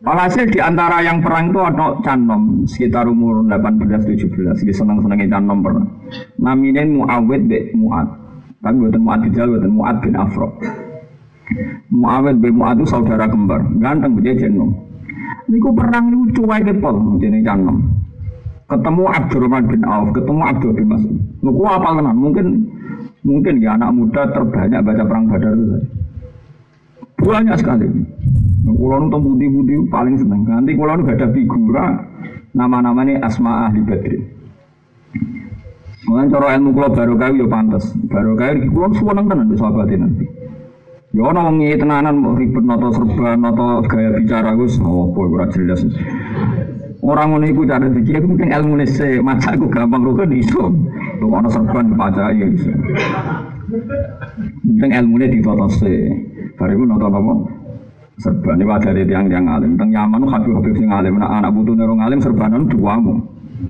[0.03, 4.35] Walhasil di antara yang perang itu ada Canom sekitar umur 18-17
[4.67, 5.87] Dia senang-senangnya Canom pernah.
[6.43, 8.09] Namanya Muawid bin Mu'ad.
[8.59, 10.49] Tapi buatan Mu'ad Dijal, buatan Mu'ad bin Afro
[11.95, 13.63] Muawid bin Mu'ad itu saudara kembar.
[13.79, 14.75] Ganteng dia Canom
[15.47, 17.79] Ini perang ini cuai ke pol Jadi Canom.
[18.67, 21.17] Ketemu Abdurrahman bin Auf, ketemu Abdul bin Mas'ud.
[21.45, 22.17] Lu apa kenal?
[22.17, 22.47] Mungkin
[23.23, 25.77] mungkin ya anak muda terbanyak baca perang Badar itu
[27.23, 27.87] banyak sekali.
[28.63, 30.47] Kulo nu budi-budi paling seneng.
[30.47, 31.87] Nanti kulo nu gak ada figura
[32.55, 34.19] nama-namanya Asma Ahli Badri.
[36.07, 37.91] Mungkin cara ilmu kulo baru kau ya pantas.
[38.07, 40.27] Baru kau kulo suweneng tenan di sahabat nanti.
[41.13, 45.85] Ya ana wong tenanan ribet noto serba noto gaya bicara Gus boy ora jelas.
[47.03, 50.71] Orang ngono iku cara dikira aku mungkin ilmu nese maca aku gampang rukun iso.
[51.19, 52.71] Lu ana serban ya iso.
[54.63, 56.15] Penting ilmune ditoto sih.
[56.57, 57.33] Bariku nonton apa?
[58.23, 59.75] Serban ini dari tiang-tiang alim.
[59.75, 61.19] Teng Yaman habib-habib sing alim.
[61.19, 63.19] Nah, anak butuh nerong alim serbanan duamu.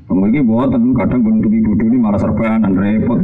[0.08, 3.16] Kemudian buatan kadang menutupi bodoh ini malah serbanan repot.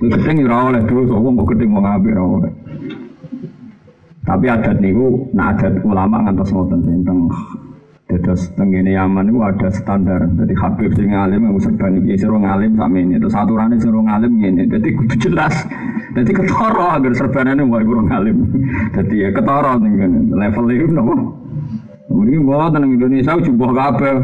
[0.00, 2.52] Itu gedeng ya oleh so wong mau ngabir oleh.
[4.24, 7.28] Tapi adat niku, nah adat ulama ngantos ngoten tentang
[8.04, 10.28] Dados tengene Yaman itu ada standar.
[10.28, 13.16] Jadi Habib sing alim yang serban iki sira ngalim sakmene.
[13.16, 14.68] Terus aturane sira ngalim ngene.
[14.68, 15.64] Jadi kudu jelas.
[16.14, 18.38] Jadi ketara agar serbanane mau kurang alim.
[18.94, 21.14] Jadi ya ketara ning level itu nopo.
[22.14, 24.14] Ini bawa tenang Indonesia jumbo kabeh.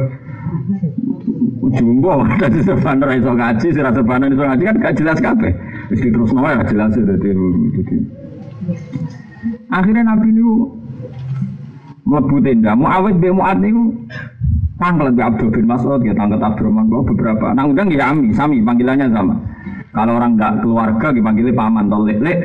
[1.74, 5.52] Jumbo dari serban ra iso ngaji, sira serban iso ngaji kan gak jelas kabeh.
[5.90, 7.30] Wis terus nawa ya jelas dadi
[9.70, 10.54] Akhirnya Nabi niku
[12.06, 12.78] mlebu tenda.
[12.78, 13.82] Muawid bin Mu'ad niku
[14.80, 17.52] Mbak Abdul bin Mas'ud ya tangga Abdurrahman beberapa.
[17.52, 19.36] Nah undang ya Ami, Sami panggilannya sama.
[19.90, 22.40] Kalau orang nggak keluarga dipanggilnya paman atau lek.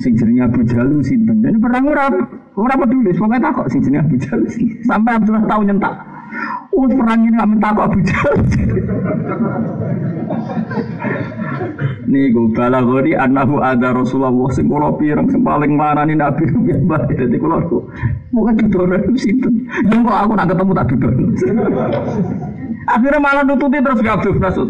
[0.00, 1.40] Sing jenenge Abu Jalu sinten.
[1.40, 2.08] Jadi perang ora
[2.56, 4.46] ora peduli, pokoke takok sing jenenge Abu Jalu.
[4.84, 5.94] Sampai Abdullah tahu nyentak.
[6.70, 8.40] Oh perang ini nggak minta kok Abu Jalu.
[12.10, 17.06] Nih gue bala gori anahu ada Rasulullah sing kula pirang sing paling marani Nabi mbah
[17.06, 17.86] dadi kula aku.
[18.34, 19.66] Moga didoro itu sinten.
[19.86, 21.24] Yang kok aku nak ketemu tak didoro.
[22.94, 24.68] Akhirnya malah nututi terus gak Abdul Masud.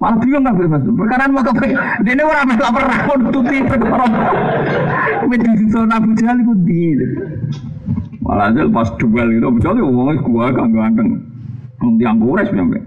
[0.00, 0.80] Malah bingung kan Mas.
[0.80, 1.52] Perkara mau ke
[2.00, 4.08] dene ora melok perang nututi perkara.
[5.28, 6.96] Mesti zona Abu Jahal iku di.
[8.24, 11.20] Malah aja pas duel itu Abu Jahal wong gua ganteng.
[11.84, 12.80] Wong diang gores sampe.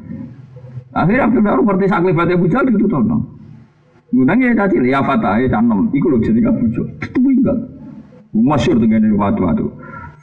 [0.98, 3.18] Akhirnya Abdul Baru ngerti saklibat Abu Jahal itu tono.
[4.10, 5.94] Ngundang ya tadi ya fatah ya canem.
[5.94, 6.90] Iku lho jenenge Abu Jahal.
[6.98, 7.58] Itu enggak.
[8.34, 9.70] Masyur dengan waktu-waktu.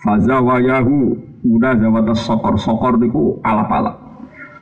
[0.03, 1.15] Faza wayahu
[1.47, 4.10] udah zawat sokor sokor itu alap-alap.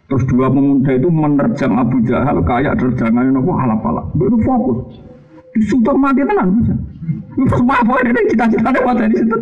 [0.09, 4.09] Terus dua pemuda itu menerjang Abu Jahal kayak terjangan nopo alap alap.
[4.17, 5.05] Itu fokus.
[5.53, 6.49] Disutur mati tenan.
[7.53, 9.37] Semua apa ini cita-cita mati di situ.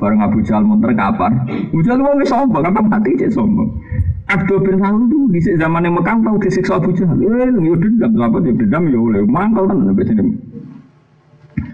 [0.00, 1.44] Bareng Abu Jahal munter kapan?
[1.44, 3.68] Abu Jahal mau sombong, apa mati dia sombong.
[4.30, 7.20] Abdul bin Salul itu di zaman yang Mekah tahu disiksa Abu Jahal.
[7.20, 10.32] Eh, ya dendam, apa dia dendam ya oleh mangkal kan sampai sini.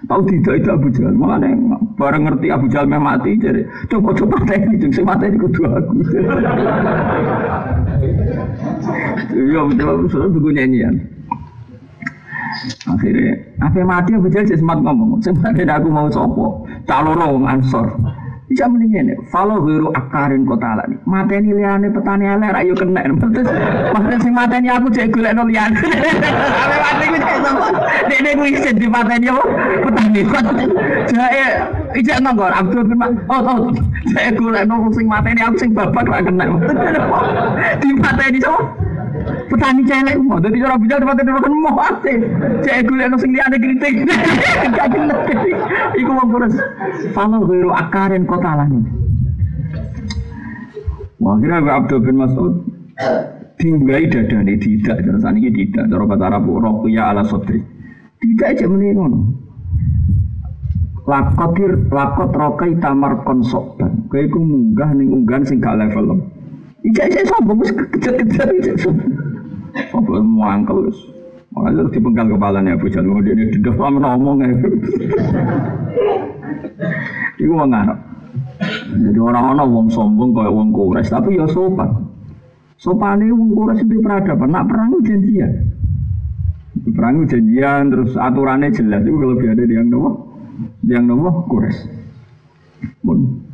[0.07, 1.14] Tahu tidak itu Abu Jahal.
[1.19, 1.51] Makanya
[1.99, 5.95] bareng ngerti Abu Jahal memang mati jadi coba coba ini jeng mati ini kudu aku.
[9.37, 10.95] Iya betul sudah tunggu nyanyian.
[12.87, 15.19] Akhirnya apa mati Abu Jahal sempat ngomong.
[15.21, 16.64] Sempat aku mau sopo.
[16.87, 17.99] Caloro ansor.
[18.46, 19.16] Bisa mendingin ya.
[19.35, 20.94] Follow hero akarin kota lani.
[21.02, 23.02] Mateni liane petani elek ayo kena.
[23.11, 25.74] Maksudnya sing mateni aku cek golek no liane.
[25.74, 27.66] Mati ku cek sama.
[28.06, 29.42] Dene ku isin di mateni apa?
[29.82, 30.20] Petani.
[31.11, 31.44] Jae
[31.98, 33.59] ijek nongol Abdul bin Oh oh.
[34.14, 36.46] Cek golek no sing mateni aku sing babak ra kena.
[37.82, 38.62] Di mateni sama
[39.49, 42.12] petani celek mau jadi orang bijak itu kan mau ate
[42.62, 43.95] cek gue lihat sing liane kritik
[44.77, 45.16] gak kena
[45.97, 46.12] iku
[47.14, 48.81] kalau biru akarin kota lagi
[51.16, 52.55] Wah, kira gue Abdul bin Mas'ud
[53.57, 57.64] tinggai dada ini tidak, terus ini tidak, cara kata Arab Rokuya ala sotri
[58.21, 59.33] tidak aja meninggal
[61.07, 66.19] lakotir lakot rokai tamar konsok dan kayak munggah ning unggahan sing gak level
[66.87, 69.12] Ijak saya sombong, wis kejar-kejar ijak sombong.
[69.75, 70.99] Apa mau angkel wis.
[71.51, 73.09] Makanya harus dipenggal kepalanya Abu Jahal.
[73.09, 74.49] Mau dia tidak sama ngomong ya.
[77.40, 77.72] Iku wong.
[78.92, 82.07] Jadi orang-orang wong sombong kayak wong kures, tapi ya sopan.
[82.77, 84.53] Sopan ini wong kures itu peradaban.
[84.53, 85.53] Nak perang itu janjian.
[86.92, 89.01] Perang itu janjian, terus aturannya jelas.
[89.03, 90.11] Itu kalau ada di yang nopo,
[90.85, 91.88] yang nopo kures.
[93.01, 93.45] Pun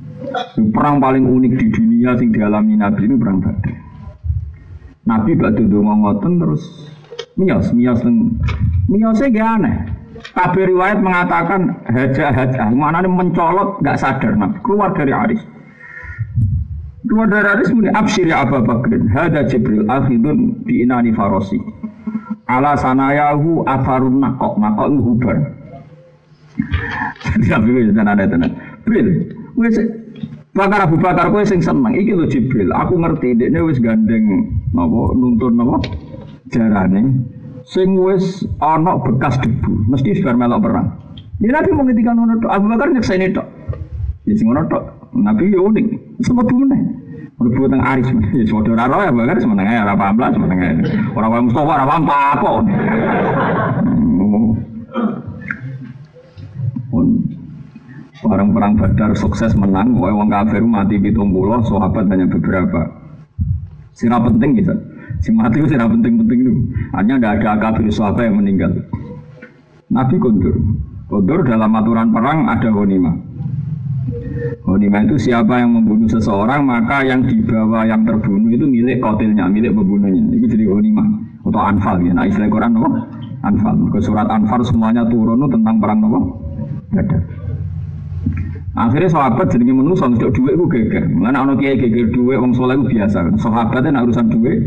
[0.73, 3.77] Perang paling unik di dunia sing dialami Nabi ini perang Badar.
[5.03, 6.63] Nabi batu dongo ngoten terus
[7.35, 8.39] mios mios leng
[8.87, 9.77] miosnya gak aneh.
[10.23, 15.43] Kabir riwayat mengatakan haja haja mana mencolot nggak sadar Nabi keluar dari Aris.
[17.03, 21.59] Keluar dari Aris muni absyir ya Abu Bakrin hada Jibril akhidun di inani farosi.
[22.47, 25.37] Ala sanayahu afarun nakok nakok hubar.
[27.33, 28.53] Jadi Nabi itu ada tenan.
[28.87, 29.79] Bril, wes
[30.53, 32.69] Bakar Abu Bakar kowe sing seneng iki lho Jibril.
[32.77, 35.81] Aku ngerti dekne wis gandeng napa nuntun napa
[36.53, 37.25] jarane
[37.65, 40.93] sing wis ana bekas debu, mesti sudah melok perang.
[41.41, 43.49] Ya Nabi mau ngendikan ngono tok, Abu Bakar nyekseni tok.
[44.29, 44.85] Ya sing ngono tok.
[45.17, 46.81] Nabi yo unik, sempat meneh.
[47.41, 50.73] Mlebu teng Aris, ya saudara ora ya Bakar semeneng ae ora paham lah semeneng ae.
[51.17, 52.51] Ora wae Mustofa ora paham apa.
[58.23, 62.87] Orang perang Badar sukses menang, wong wong kafir mati pitung puluh, sahabat hanya beberapa.
[63.99, 64.75] Sira penting gitu.
[65.19, 66.53] Si mati itu sira penting-penting itu.
[66.95, 68.71] Hanya tidak ada kafir sahabat yang meninggal.
[69.91, 70.55] Nabi kondur.
[71.11, 73.11] Kondur dalam aturan perang ada honima.
[74.63, 79.75] Honima itu siapa yang membunuh seseorang maka yang dibawa yang terbunuh itu milik kotilnya, milik
[79.75, 80.31] pembunuhnya.
[80.31, 81.03] Itu jadi honima
[81.43, 82.15] atau anfal ya.
[82.15, 82.91] Nah istilah Quran apa?
[83.43, 83.75] Anfal.
[83.91, 86.21] Ke surat Anfal semuanya turun tentang perang apa?
[86.95, 87.42] Badar.
[88.73, 91.05] Akhirnya sahabat jadi menungso untuk duit gue geger.
[91.13, 93.37] Mana ono kiai geger duit, wong soleh gue biasa.
[93.37, 94.59] Sahabatnya nak urusan duit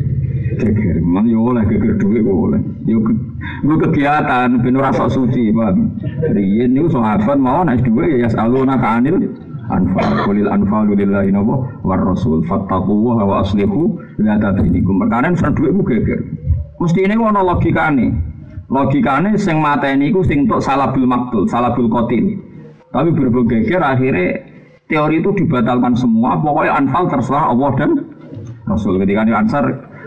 [0.61, 1.01] geger.
[1.01, 2.61] Mana yo oleh geger duit kok oleh.
[2.85, 5.97] Yo gue kegiatan ben ora sok suci, paham.
[6.21, 9.25] Riyen niku sahabat mau nek duit ya saluna kanil
[9.69, 15.73] anfal kulil anfal lillahi nawa war rasul fattaqullaha wa aslihu la tadinikum perkara sen duit
[15.73, 16.21] ku geger
[16.77, 18.13] mesti ini ono logikane
[18.69, 22.44] logikane sing mateni iku sing tok salabul maktul salabul qatil
[22.95, 24.39] tapi berhubung geger akhirnya
[24.87, 27.91] teori itu dibatalkan semua pokoknya anfal terserah Allah dan
[28.63, 29.65] Rasul ketika di Ansar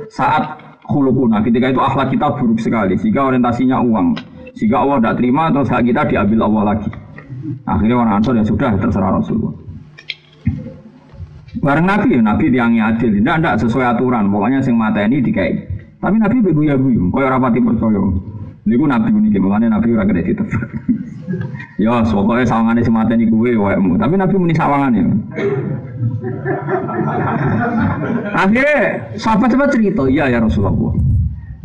[0.08, 0.56] saat
[0.88, 4.16] khulukuna ketika itu akhlak kita buruk sekali jika orientasinya uang
[4.56, 6.88] jika Allah tidak terima terus hak kita diambil Allah lagi
[7.64, 9.54] Akhirnya orang Ansor ya sudah terserah Rasulullah.
[11.58, 14.30] Bareng Nabi ya Nabi tiangnya adil, tidak tidak sesuai aturan.
[14.30, 15.52] Pokoknya sing mata ini dikai.
[15.98, 18.02] Tapi Nabi beguya ya guyu, kau rapati percaya.
[18.68, 20.68] Niku Nabi ini gimana Nabi ora gede ditebak.
[21.82, 23.96] ya, pokoknya sawangane ini gue waemu.
[23.96, 24.68] Tapi Nabi muni ya.
[28.38, 28.76] Akhirnya
[29.16, 30.94] sahabat-sahabat cerita, iya ya Rasulullah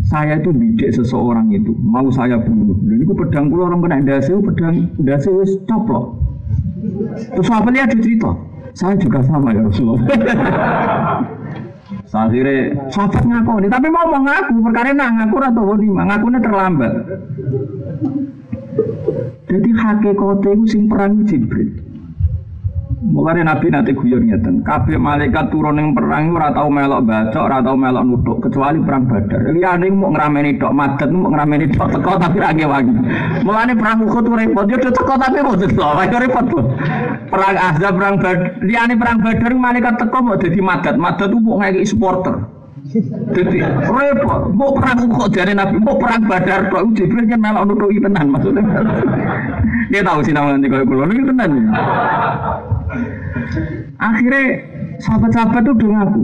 [0.03, 4.35] saya itu bidik seseorang itu mau saya bunuh dan itu pedang pulau orang kena dasi
[4.35, 6.19] pedang dasi wis coplok
[7.31, 8.35] terus apa lihat cerita
[8.75, 10.03] saya juga sama ya Rasulullah
[12.09, 14.53] akhirnya sahabat ngaku nih tapi mau ngaku?
[14.71, 16.93] Perkara nah ngaku atau ngaku ngakunya terlambat.
[19.51, 21.82] Jadi hakikatnya itu sing perang Jibril
[23.03, 27.59] Mulai Nabi nanti guyon ngeten, kabeh malaikat turun yang perang ora tau melok baca, ora
[27.59, 29.51] tau melok nutuk kecuali perang Badar.
[29.51, 32.95] Liyane mau ngrameni tok, madet mau ngrameni tok teko tapi ra wangi.
[33.43, 36.47] Mulane perang Uhud repot, yo teko tapi mboten tok, wae repot.
[37.27, 41.83] Perang Ahzab, perang Badar, liyane perang Badar malaikat teko mau dadi madet, madet mau ngeki
[41.83, 42.62] supporter.
[43.33, 43.57] Jadi
[43.89, 48.29] repot, mau perang kok jadi Nabi, mau perang Badar kok Jibril kan melok nutuki tenan
[48.29, 48.61] maksudnya.
[49.89, 51.51] Dia tahu sih namanya kalau kulo ini tenan.
[53.97, 54.43] Akhirnya
[55.01, 56.23] sahabat-sahabat itu udah ngaku.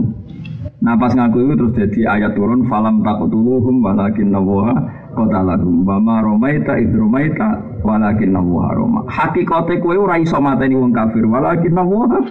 [0.80, 4.78] Nah pas ngaku itu terus jadi ayat turun falam takutuluhum walakin nawaha
[5.12, 11.26] kotalahum bama romaita id romaita walakin nawaha roma hakikate kowe ora iso mateni wong kafir
[11.28, 12.24] walakin nawaha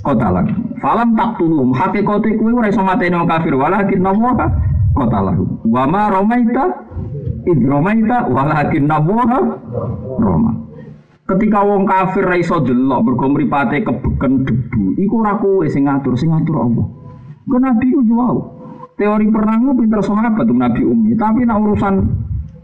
[0.00, 4.46] kotalahum falam taktuluhum hakikate kowe ora iso mateni wong kafir walakin nawaha
[4.96, 6.64] kotalahum bama romaita
[7.46, 9.38] id romaita walakin nawaha
[10.20, 10.52] roma.
[11.30, 16.18] Ketika wong kafir ra iso delok mergo mripate kebeken debu, iku ora kowe sing ngatur,
[16.18, 16.86] sing ngatur Allah.
[17.46, 18.36] Kok Nabi ku wow.
[18.98, 21.94] Teori perang lu pinter sahabat tuh Nabi Umi, tapi nak urusan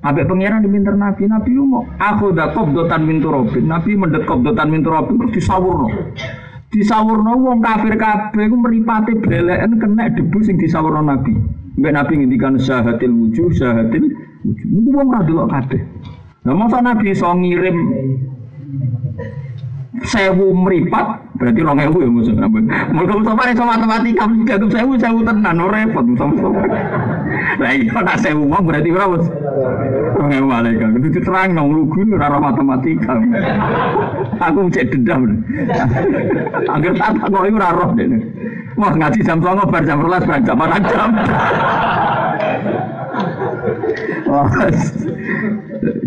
[0.04, 4.44] Abe pangeran di pinter Nabi, Nabi mau aku udah kop dotan mintu robin, Nabi mendekop
[4.44, 5.88] dotan mintu robin terus disawurno.
[6.66, 11.32] Disawurno wong kafir kabeh ku mripate beleken kena debu sing disawurno Nabi.
[11.76, 14.10] Mbak Nabi ngendikan syahatil wujuh, syahatil
[14.42, 14.66] wujuh.
[14.66, 15.80] Niku wong ra delok kabeh.
[16.42, 17.78] Nah masa Nabi iso ngirim
[20.04, 24.92] sewu meripat berarti rong ewu ya musuh nabi mulai Mustafa iso matematika mesti gagap sewu
[25.00, 26.60] sewu tenan ora repot Mustafa
[27.56, 29.16] lah iya nak sewu uang berarti berapa
[30.20, 33.14] rong ewu malaikat itu diterang nong lugu ora matematika.
[34.36, 35.44] Aku cek dendam
[36.68, 38.20] agar tak kok iku ora roh dene
[38.76, 41.10] Wah ngaji jam 09.00 bar jam 12 bar jam 4 jam.
[44.28, 44.52] Wah,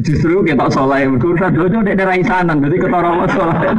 [0.04, 3.72] Justru kita soleh, urusan dojo dek daerah isanan, jadi ketara mau soleh.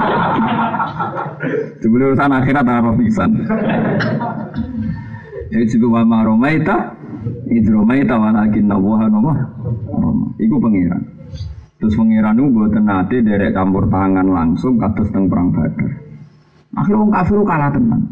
[1.80, 3.30] Sebelum urusan akhirat apa pisan.
[5.50, 6.94] Jadi juga wa maromaita,
[7.50, 9.34] idromaita walakin nawaha nama.
[10.38, 11.02] Iku pengiran.
[11.80, 15.90] Terus pengiran itu buat nate derek campur tangan langsung kados teng perang badar.
[16.76, 18.04] Akhirnya orang kafir kalah tenang.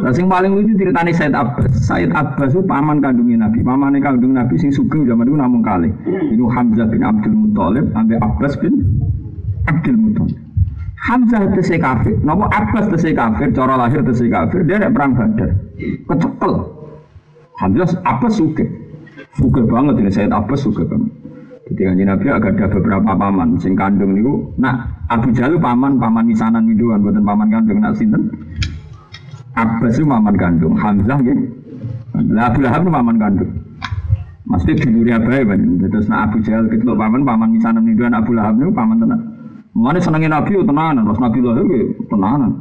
[0.00, 1.68] Nah, sing paling lucu ceritanya Said Abbas.
[1.76, 3.60] Said Abbas itu paman kandungnya Nabi.
[3.60, 5.92] Pamannya kandung Nabi sing sugeng zaman itu namun kali.
[6.32, 8.80] Itu Hamzah bin Abdul Muthalib ambil Abbas bin
[9.68, 10.40] Abdul Muthalib.
[11.00, 15.48] Hamzah tese kafir, nopo Abbas tese kafir, cara lahir tese kafir, dia ada perang Badar.
[15.80, 16.52] Kecekel.
[17.60, 18.64] Hamzah Abbas suge.
[19.36, 21.12] Suge banget ini Said Abbas suge banget.
[21.70, 24.50] Jadi Nabi agak ada beberapa paman sing kandung niku.
[24.58, 28.26] Nah, Abu Jalil paman paman misanan miduan buatan paman kandung nak sinten?
[29.60, 31.44] Abbas itu maman kandung, Hamzah gitu.
[32.32, 33.52] Lah Abu Lahab itu maman kandung.
[34.48, 35.60] Maksudnya dulurnya baik kan.
[35.86, 39.20] Terus nak Abu Jahal kecelok paman, paman misalnya nih Abu Lahab itu paman tenan.
[39.70, 42.52] Mana senengin Nabi itu tenanan, terus Nabi Lahab itu tenanan.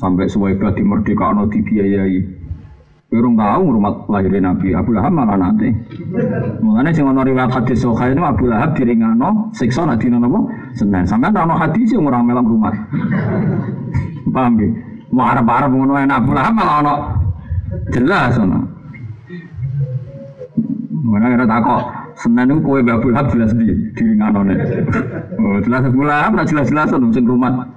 [0.00, 2.40] Sampai suwaibah di merdeka no dibiayai.
[3.12, 5.68] Kurang tahu rumah lahir Nabi Abu Lahab malah nanti.
[6.64, 10.40] Mengenai sing ono riwayat hadis soha itu Abu Lahab diringano siksa nak dina napa?
[10.72, 11.04] Senin.
[11.04, 12.72] Sampai ono hadis yang orang melam rumah.
[14.32, 14.91] Paham gitu?
[15.12, 16.94] Mau arep-arep ngono enak pula malah ono
[17.92, 18.58] jelas ono.
[21.04, 21.82] Mana kira takok
[22.16, 24.54] Senin itu kue Abu Lahab jelas di di nganone.
[25.36, 27.68] Oh jelas Abu Lahab jelas-jelas ono sing rumah.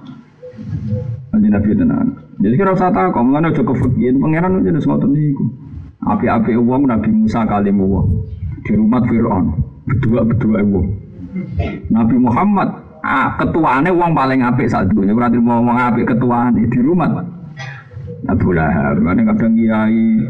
[1.32, 2.08] Nanti Nabi tenan.
[2.40, 5.44] Jadi kira usah takok, mengenai Joko Fakir, pangeran jelas ngotot niku.
[6.04, 8.04] Api-api uang Nabi Musa kalimu
[8.64, 9.56] di rumah Fir'aun
[9.88, 10.86] berdua-berdua uang.
[11.92, 16.78] Nabi Muhammad ah, ketuaannya uang paling apik saat ini berarti mau ngomong apik ketuaan di
[16.82, 17.22] rumah
[18.26, 20.26] Abu Lahab mana kadang kiai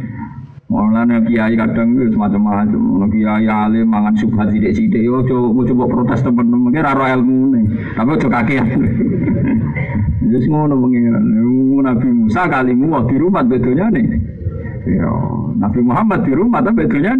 [0.66, 3.06] Mulane kiai kadang itu semacam-macam.
[3.14, 7.64] Kiai alim mangan subhat sidik-sidik yo coba coba protes teman-teman kira ora ilmu nih.
[7.94, 8.66] Tapi ojo kakean.
[10.34, 11.22] Wis ngono pengiran.
[11.86, 14.06] Nabi Musa kalimu di rumah nih.
[14.90, 15.10] Ya,
[15.54, 17.14] Nabi Muhammad di rumah tapi bedonya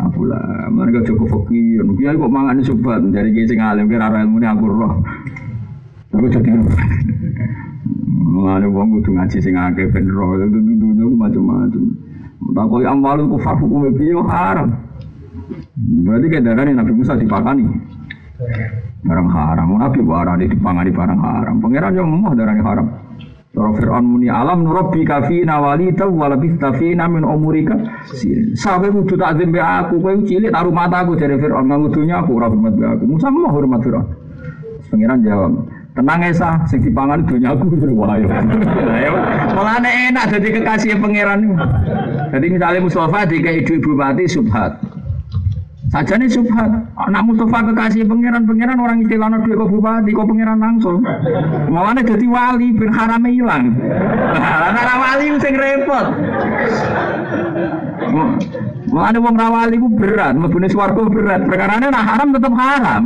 [0.00, 1.84] Apalah, mereka cukup fakir.
[2.00, 4.92] Kiai kok mangan subhat dari kiai sing alim kira ilmu aku roh.
[6.10, 6.50] Tapi jadi
[8.30, 11.82] Mulane wong kudu ngaji sing akeh ben roh itu dunya macam-macam.
[12.56, 14.70] Takoi amal itu kufar hukum piye haram.
[15.76, 17.66] Berarti darah ini Nabi Musa dipakani.
[19.04, 21.54] Barang haram, Nabi barang dipangani barang haram.
[21.60, 22.86] Pangeran yang mau darah ini haram.
[23.50, 27.74] Toro Fir'aun muni alam nurabbi kafi nawali taw wala bistafina min umurika?
[28.54, 31.66] Sampai kudu tak zembe aku kowe cilik taruh mataku dari Fir'aun.
[31.66, 33.04] Nganggo dunya aku ora hormat aku.
[33.10, 34.06] Musa mau hormat Fir'aun.
[34.90, 35.52] Pangeran jawab
[35.90, 37.66] Tenang Esa, sing dipangan dunia aku.
[37.98, 38.38] Wah ya.
[39.50, 41.58] Malah enak jadi kekasih pangeran.
[42.30, 44.78] Jadi misalnya Mustafa di ibu ibu mati subhat.
[45.90, 46.70] Saja nih subhat.
[46.94, 51.02] Anak Mustafa kekasih pangeran, pangeran orang istilah duit kok bupati, kok pangeran langsung.
[51.66, 53.74] Malah jadi wali, ben harame hilang.
[54.38, 56.06] Anak wali sing repot.
[58.86, 61.40] Malah wong rawali ku berat, mlebu swarga berat.
[61.50, 63.02] Perkarane nah haram tetap haram.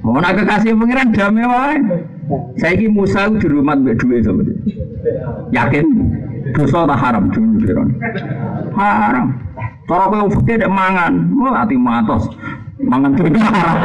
[0.00, 1.76] Mau nak kekasih pangeran damai wae.
[2.56, 4.42] Saya ini Musa di rumah mbak duit sama
[5.52, 5.86] Yakin
[6.56, 7.88] dosa tak haram dulu piron.
[8.76, 9.28] Haram.
[9.84, 12.24] Cara kowe fikir dek mangan, mau hati matos.
[12.80, 13.76] Mangan tuh haram.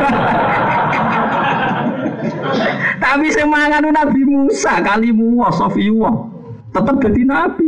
[2.99, 6.11] Tapi semangan Nabi Musa kali muwa Sofiwa
[6.71, 7.67] tetap jadi nabi.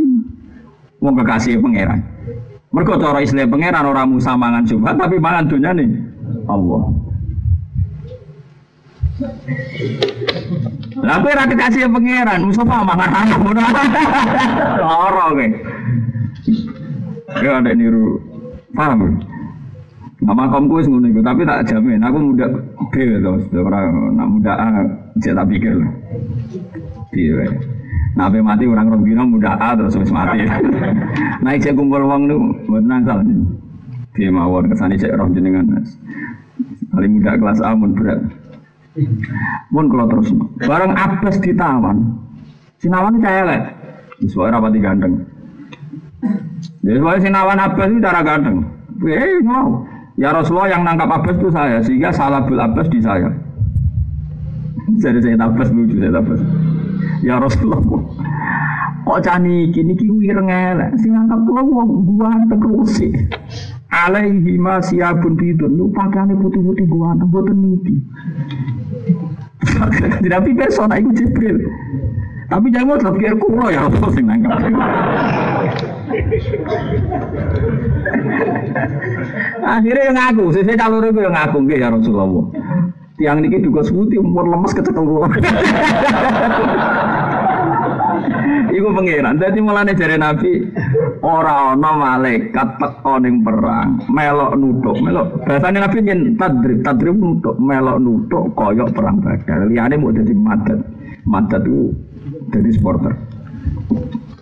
[1.02, 1.98] Mau kekasih pangeran.
[2.72, 5.88] Mereka cara istilah pangeran orang Musa mangan Subhan tapi mangan dunia nih
[6.46, 7.11] Allah.
[11.02, 13.62] Lah kowe ra dikasih pangeran, Mustafa mangan haram ngono.
[14.82, 15.46] Lara kowe.
[17.42, 18.20] Ya ada niru.
[18.72, 19.18] Paham?
[20.22, 22.46] Nama kamu wis ngono tapi tak jamin aku muda
[22.94, 24.68] B to, ora nak muda A,
[25.18, 25.74] saya tak pikir.
[27.10, 27.50] Iya.
[28.12, 30.44] Nah, mati orang rong dino muda A terus wis mati.
[31.42, 32.38] Nah, cek kumpul wong niku
[32.70, 33.18] mboten nangsal.
[34.14, 35.66] Piye mawon kesane cek roh jenengan.
[36.94, 38.20] Paling muda kelas A mun berat.
[39.72, 40.28] Mun kalau terus.
[40.68, 41.96] Barang Abbas ditawan.
[42.82, 43.62] Sinawan saya lek.
[44.28, 45.24] Suara rapati ganteng.
[46.84, 48.56] Jadi soalnya Sinawan Abbas itu cara ganteng.
[49.08, 49.86] Eh mau.
[50.20, 53.32] Ya Rasulullah yang nangkap Abbas itu saya, sehingga salah bil Abbas di saya.
[55.00, 56.40] Jadi saya Abbas lucu saya Abbas.
[57.24, 57.80] Ya Rasulullah.
[59.02, 60.94] Kok cani kini kiki ireng elek.
[61.00, 63.10] Sing nangkap kula gua terus sih
[63.92, 68.00] alaihi ma siabun bidun lu pakaiane putih-putih mboten niki
[70.28, 71.58] tapi persona itu Jibril.
[72.52, 74.52] Tapi jangan mau terpikir kulo ya apa sing nangkap
[79.62, 82.44] akhirnya yang ngaku saya calon itu yang ngaku ya Rasulullah.
[83.16, 85.04] Tiang niki juga sebuti umur lemes kecekel
[88.72, 89.36] Iku pangeran.
[89.36, 90.64] Dadi mulane jare Nabi
[91.20, 95.44] ora ana malaikat teko perang, melok nutuk, melok.
[95.44, 99.68] Bahasane Nabi yen tadrib, tadrib nutuk, melok nutuk koyok perang Badar.
[99.68, 100.80] Liyane mau dadi madat.
[101.28, 101.92] Madat itu
[102.50, 103.12] jadi supporter.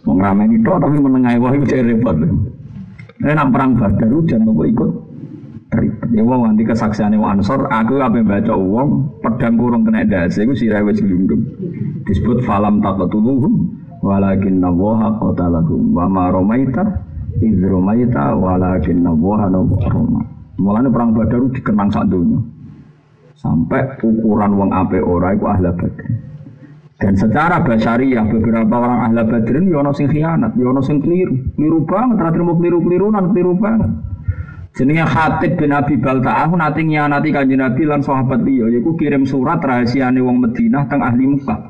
[0.07, 2.17] Wong rameni tok tapi menengahi wah iku repot.
[3.21, 4.91] Nek nang perang Badar ujan kok ikut
[5.75, 6.09] ribet.
[6.11, 10.55] Ya wong nanti kesaksiane wong Ansor, aku ape baca wong pedang kurung kena dasi iku
[10.55, 11.47] sirahe wis glundung.
[12.07, 16.85] Disebut falam taqatuluhum walakin nawaha qatalahum wa ma romaita
[17.41, 19.47] idh romaita walakin nawaha
[19.89, 20.23] roma.
[20.61, 22.41] Mulanya perang badar dikenang sak dunia
[23.41, 26.31] sampai ukuran wong ape ora iku ahla badar
[27.01, 31.33] dan secara basariah beberapa orang ahla badrin yono sing khianat yono sing keliru.
[31.57, 33.89] Keliru banget terakhir mau keliru keliru nan keliru banget.
[34.77, 39.59] Jenenge Khatib bin Abi Balta'ah nanti nyianati kanjeng Nabi lan sahabat liya yaiku kirim surat
[39.65, 41.61] rahasiane wong Madinah teng ahli Mekah.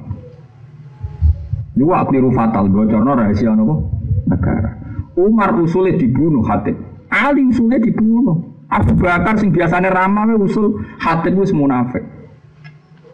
[1.75, 3.87] Niku keliru fatal bocorno rahasia nopo
[4.27, 4.75] negara.
[5.15, 6.77] Umar usulnya dibunuh Hatib.
[7.11, 8.39] Ali usulnya dibunuh.
[8.71, 12.03] Abu Bakar sing biasanya ramah usul Hatib itu munafik.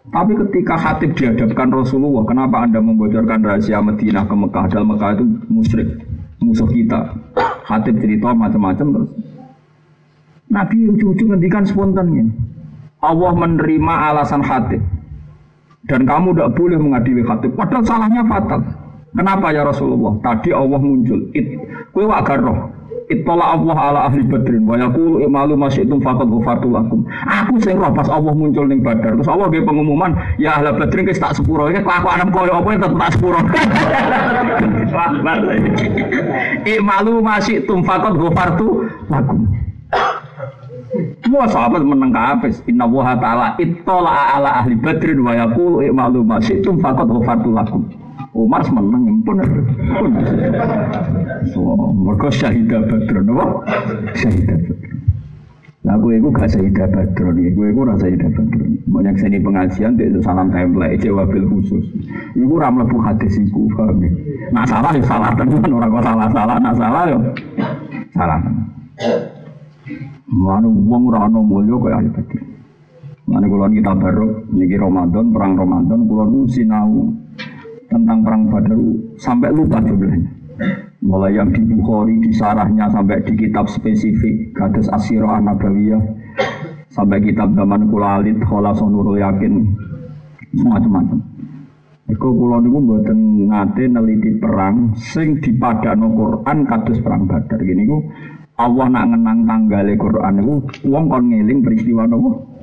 [0.07, 4.65] Tapi ketika Hatib dihadapkan Rasulullah, kenapa anda membocorkan rahasia Madinah ke Mekah?
[4.71, 5.89] Dalam Mekah itu musyrik,
[6.39, 7.11] musuh kita.
[7.67, 9.11] Hatib cerita macam-macam terus.
[10.47, 12.07] Nabi ujung-ujung ngendikan spontan
[13.03, 14.79] Allah menerima alasan Hatib
[15.87, 17.51] dan kamu tidak boleh mengadili khatib.
[17.55, 18.61] Padahal salahnya fatal.
[19.15, 20.13] Kenapa ya Rasulullah?
[20.21, 21.31] Tadi Allah muncul.
[21.33, 21.47] It,
[21.95, 22.59] kue roh.
[23.07, 27.07] Itola Allah ala ahli badrin wa yaqulu imalu masyitum faqad ghafartu lakum.
[27.23, 29.15] Aku sing roh pas Allah muncul ning Badar.
[29.15, 31.71] Terus Allah ge pengumuman, ya ahli badrin wis tak sepuro.
[31.71, 33.39] Iki kelakuan koyo apa tetep tak sepuro.
[36.75, 39.66] Imalu masyitum faqad ghafartu lakum.
[41.27, 42.55] Semua sahabat menang ke habis.
[42.71, 47.83] Inna wa ta'ala itola ala ahli badrin wa yaqulu imalu masyitum faqad ghafartu lakum.
[48.31, 49.43] Umar menang pun
[49.91, 50.11] pun.
[51.51, 53.59] So, mereka syahidah badr, nopo
[54.15, 54.87] syahidah badr.
[55.83, 58.59] Nah, gue itu gak syahidah badr nih, gue itu rasa syahidah badr.
[58.87, 61.91] Banyak seni pengajian, itu salam template, jawabil khusus.
[62.39, 63.35] Iku ramlah bu hadis
[63.75, 64.09] paham ya?
[64.55, 67.19] Nah salah ya salah tenan, orang kok salah salah, nah salah ya
[68.15, 68.39] salah.
[70.27, 72.39] Mana uang rano mulio kayak ahli badr.
[73.27, 77.11] Mana kulon kita baru, niki Ramadan, perang Ramadan, kulon sinau
[77.87, 78.79] tentang perang Badar
[79.19, 80.31] sampai lupa jumlahnya.
[81.03, 86.01] Mulai yang di Bukhari, di sarahnya sampai di kitab spesifik, Gadis Asyirah Nabawiyah,
[86.89, 89.53] sampai kitab zaman Kulalit, Kholason Nurul Yakin,
[90.57, 91.19] macam-macam.
[92.07, 97.59] Iku kula niku mboten ngate neliti perang sing dipadakno Quran kados perang Badar.
[97.59, 97.99] Gini ku
[98.57, 100.55] Allah nak ngenang tanggale Quran niku
[100.89, 102.57] wong kon ngeling peristiwa nopo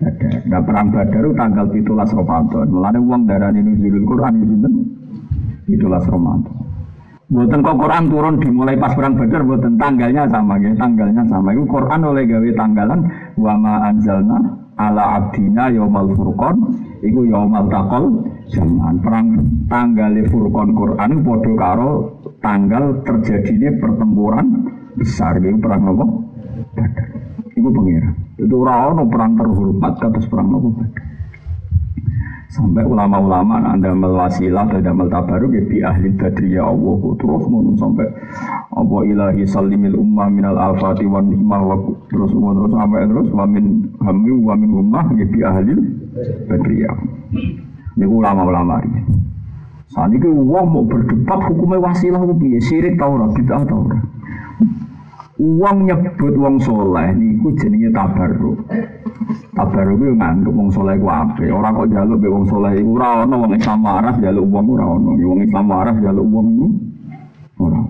[0.00, 0.32] Badar.
[0.48, 2.66] Nah perang Badar itu tanggal 17 Ramadan.
[2.72, 4.72] Mulane wong darani nuzulul Quran itu sinten?
[5.68, 6.56] 17 Ramadan.
[7.30, 11.52] Buatan kok Quran turun dimulai pas perang Badar buatan tanggalnya sama ya, tanggalnya sama.
[11.52, 13.00] Itu Quran oleh gawe tanggalan
[13.38, 14.38] wa ma anzalna
[14.80, 16.56] ala abdina yaumal furqan
[17.04, 19.26] iku yaumal taqal zaman perang
[19.68, 21.90] tanggal furqan Quran padha karo
[22.40, 24.46] tanggal terjadinya pertempuran
[24.98, 26.06] besar gitu perang apa?
[26.74, 27.06] Badar.
[27.54, 28.10] Iku pengira.
[28.40, 30.68] Itu orang perang terhormat kados perang apa
[32.50, 38.10] Sampai ulama-ulama anda melwasilah dan damel tabaruk ya ahli badri ya Allah terus ngono sampai
[38.74, 41.78] apa ilahi salimil ummah minal afati wa nikmah wa
[42.10, 45.74] terus ngono terus sampai terus wa min hammi wa min ummah ya bi ahli
[46.50, 46.90] badri ya.
[47.94, 49.00] Ini ulama-ulama ini.
[49.94, 53.86] Saat ini uang mau berdebat hukumnya wasilah itu sirik tau bid'ah tau.
[55.40, 58.60] Uang nyebut wong soleh niku jenenge tabarruk.
[59.56, 61.48] Tabarruk itu nganggep wong soleh ku apik.
[61.48, 65.10] Ora kok njaluk be wong soleh iku ora wong Islam waras njaluk wong ora ana.
[65.16, 66.66] Wong Islam waras njaluk wong iku
[67.56, 67.80] ora.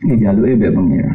[0.00, 1.12] Iki njaluke be pengira.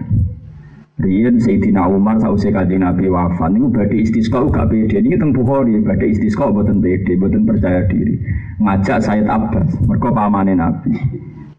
[0.97, 5.01] Rian Sayyidina Umar sausé kanjeng Nabi wafat niku badhe istisqa gak pede.
[5.01, 8.21] Niki teng Bukhari badhe istisqa mboten pede, mboten percaya diri.
[8.61, 10.93] Ngajak Sayyid Abbas, mergo pamane Nabi.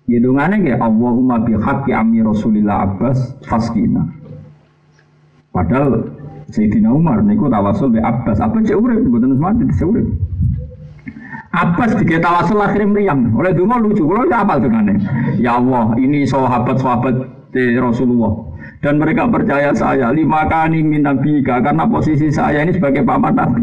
[0.09, 4.09] Hidungannya kayak Allahumma bihaqi amir Rasulillah Abbas faskina.
[5.53, 6.09] Padahal
[6.49, 8.41] Sayyidina Umar niku tawasul be Abbas.
[8.41, 10.09] Apa cek urip mboten mati cek urip.
[11.53, 13.37] Abbas dikira tawasul akhirnya meriang.
[13.37, 14.09] Oleh dungo lucu.
[14.09, 14.97] Kalau apa dengannya?
[15.37, 17.39] Ya Allah, ini sahabat-sahabat
[17.77, 18.49] Rasulullah
[18.79, 23.63] dan mereka percaya saya lima kali min nabika karena posisi saya ini sebagai paman nabi.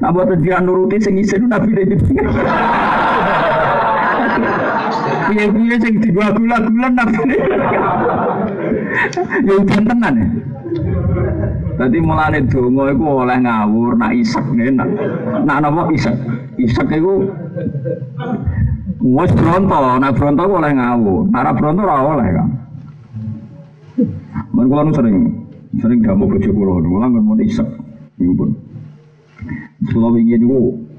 [0.00, 1.96] Nah buat dia nuruti sing nabi dari
[5.30, 7.36] Piye-piye sing digula-gula-gulan nafsune.
[9.46, 10.26] Ya udan tenan ya.
[11.80, 14.88] Dadi mulane donga iku oleh ngawur nak isek nak
[15.46, 16.12] nak napa isek.
[16.60, 17.24] Isek iku
[19.00, 21.24] wis bronto, nak bronto oleh ngawur.
[21.32, 22.48] Nak bronto ora oleh kan.
[24.50, 25.16] Men sering
[25.78, 27.66] sering jamu bojo kula, kula mun isek.
[28.20, 28.50] Iku pun.
[29.88, 30.89] Kula wingi niku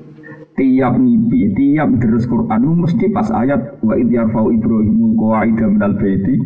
[0.62, 6.38] tiap mimpi, tiap terus Quran mesti pas ayat wa id yarfau Ibrahimul qawaida minal baiti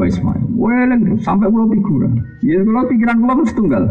[0.00, 0.40] wa Ismail.
[0.56, 2.24] Weleng sampai pulau figuran.
[2.40, 3.84] Ya pulau pikiran pulau mesti tunggal.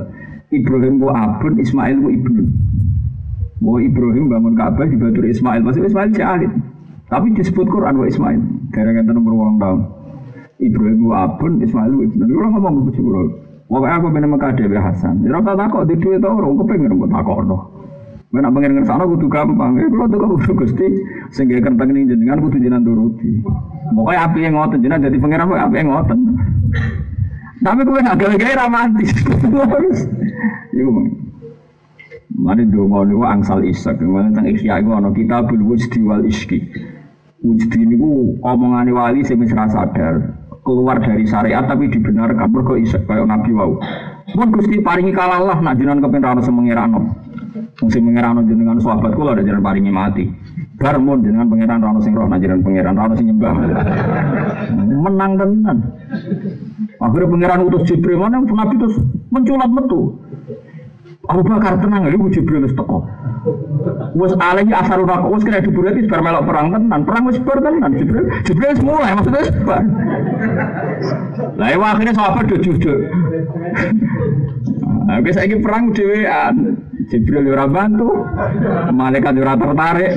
[0.50, 2.44] Ibrahim ku abun, Ismail ku ibnu.
[3.62, 6.52] Mau Ibrahim bangun Ka'bah di Batur Ismail, pasti Ismail alit.
[7.06, 8.42] Tapi disebut Quran wa Ismail.
[8.74, 9.82] Gara-gara nomor ulang tahun.
[10.58, 12.24] Ibrahim ku abun, Ismail ku ibnu.
[12.26, 13.30] Kalau ngomong ke pulau.
[13.70, 15.22] Pokoknya aku benar Mekah Dewi Hasan.
[15.22, 17.46] Ya rasa takut di duit orang, aku pengen buat takut
[18.30, 19.74] Gue nak pengen ngersano kudu gampang.
[19.82, 20.88] Ya kalau tuh kudu gusti
[21.34, 23.42] sehingga kentang ini jenengan kudu jenengan turuti.
[23.90, 26.20] Pokoknya api yang ngoten jenengan jadi pangeran api yang ngoten.
[27.60, 29.12] Tapi gue nak gawe-gawe romantis.
[30.78, 30.92] Iku
[32.40, 33.98] Mari donga niku angsal isak.
[33.98, 36.62] Ngene tentang isya iku ana kitabul wujdi wal iski.
[37.42, 43.52] Wujdi niku omongane wali sing wis sadar keluar dari syariat tapi dibenarkan mergo isak Nabi
[43.58, 43.82] wau.
[44.38, 46.86] Mun Gusti paringi kalalah nak jenengan kepen ra.
[47.90, 50.26] Sing pangeran jenengan sahabat kula ada jenengan paringi mati.
[50.80, 53.52] Bar mun jenengan pangeran ana sing roh jenengan pangeran ana sing nyembah.
[54.78, 55.78] Menang tenan.
[57.00, 58.96] Akhirnya pangeran utus Jibril mana Nabi terus
[59.32, 60.20] menculat metu.
[61.30, 63.06] Abu Bakar tenang, lu Jibril wis teko.
[64.18, 67.06] Wes alaihi asarun rokok wes kena diburu itu bar melok perang tenan.
[67.06, 67.92] Perang wes bar tenan.
[67.94, 69.84] Jibril Jibril wis mulai maksudnya wis bar.
[71.60, 72.98] Lah ya akhirnya sahabat do jujur.
[75.10, 76.56] Nah, saiki perang dhewean.
[77.10, 78.10] Jibril ora bantu.
[78.94, 80.12] Malaikat ora tertarik.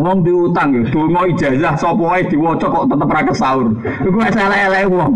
[0.00, 3.66] Wong diutang ya, donga ijazah sapa wae diwaca kok tetep ra kesaur.
[4.04, 5.12] Iku elek-elek wong.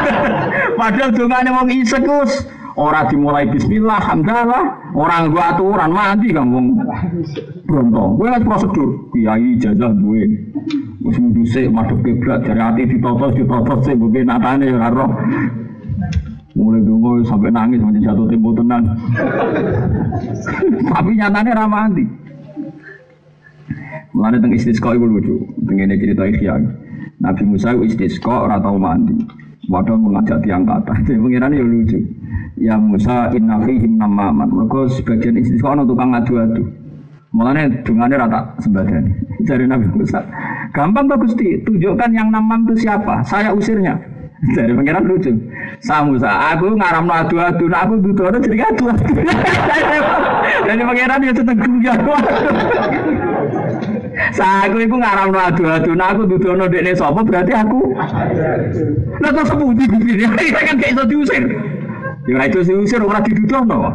[0.80, 2.04] Padahal dongane wong isek
[2.72, 6.72] Ora dimulai bismillah, hamdalah, orang gua aturan mati wong
[7.68, 8.16] bronto.
[8.16, 10.24] Kowe kan prosedur, kiai ijazah duwe.
[11.04, 15.12] Wis mundu sik madhep kiblat jare ati ditotos ditotos sik mungkin natane ora roh.
[16.52, 18.84] Mulai dulu sampai nangis macam jatuh tempo tenang.
[20.92, 22.04] Tapi nyatanya ramah mati.
[24.12, 25.36] Mulane teng istisqa iku lucu.
[25.64, 26.60] Tengene cerita ikhya.
[27.24, 29.16] Nabi Musa istisqa ora tau mandi.
[29.72, 30.92] Wadah mengajak tiang kata.
[31.08, 32.00] Jadi pengiran ya lucu
[32.62, 36.62] ya Musa inna fihim namaman mereka sebagian istisqa ana tukang adu-adu
[37.32, 39.08] Mulanya dungane rata sebadani.
[39.48, 40.20] Dari Nabi Musa.
[40.68, 43.24] Gampang tuh Gusti, tunjukkan yang namam itu siapa?
[43.24, 43.96] Saya usirnya.
[44.42, 45.30] Dari pangeran lucu.
[45.78, 49.14] Sa Musa, aku ngaram adu-adu, nah aku dudono jadi adu-adu.
[50.66, 51.98] Dari pangeran ya tetep guyon.
[54.36, 57.94] Sa aku iku ngaram adu-adu, nah aku dudono dekne sapa berarti aku.
[59.22, 60.26] Lah kok sepundi Gusti?
[60.66, 61.42] Kan kayak iso diusir.
[62.26, 63.94] Ya itu diusir ora didudono.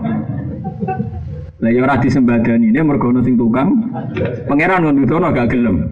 [1.57, 3.89] Lah ya ora disembadani ini mergo sing tukang
[4.45, 5.89] pangeran nududono gak gelem.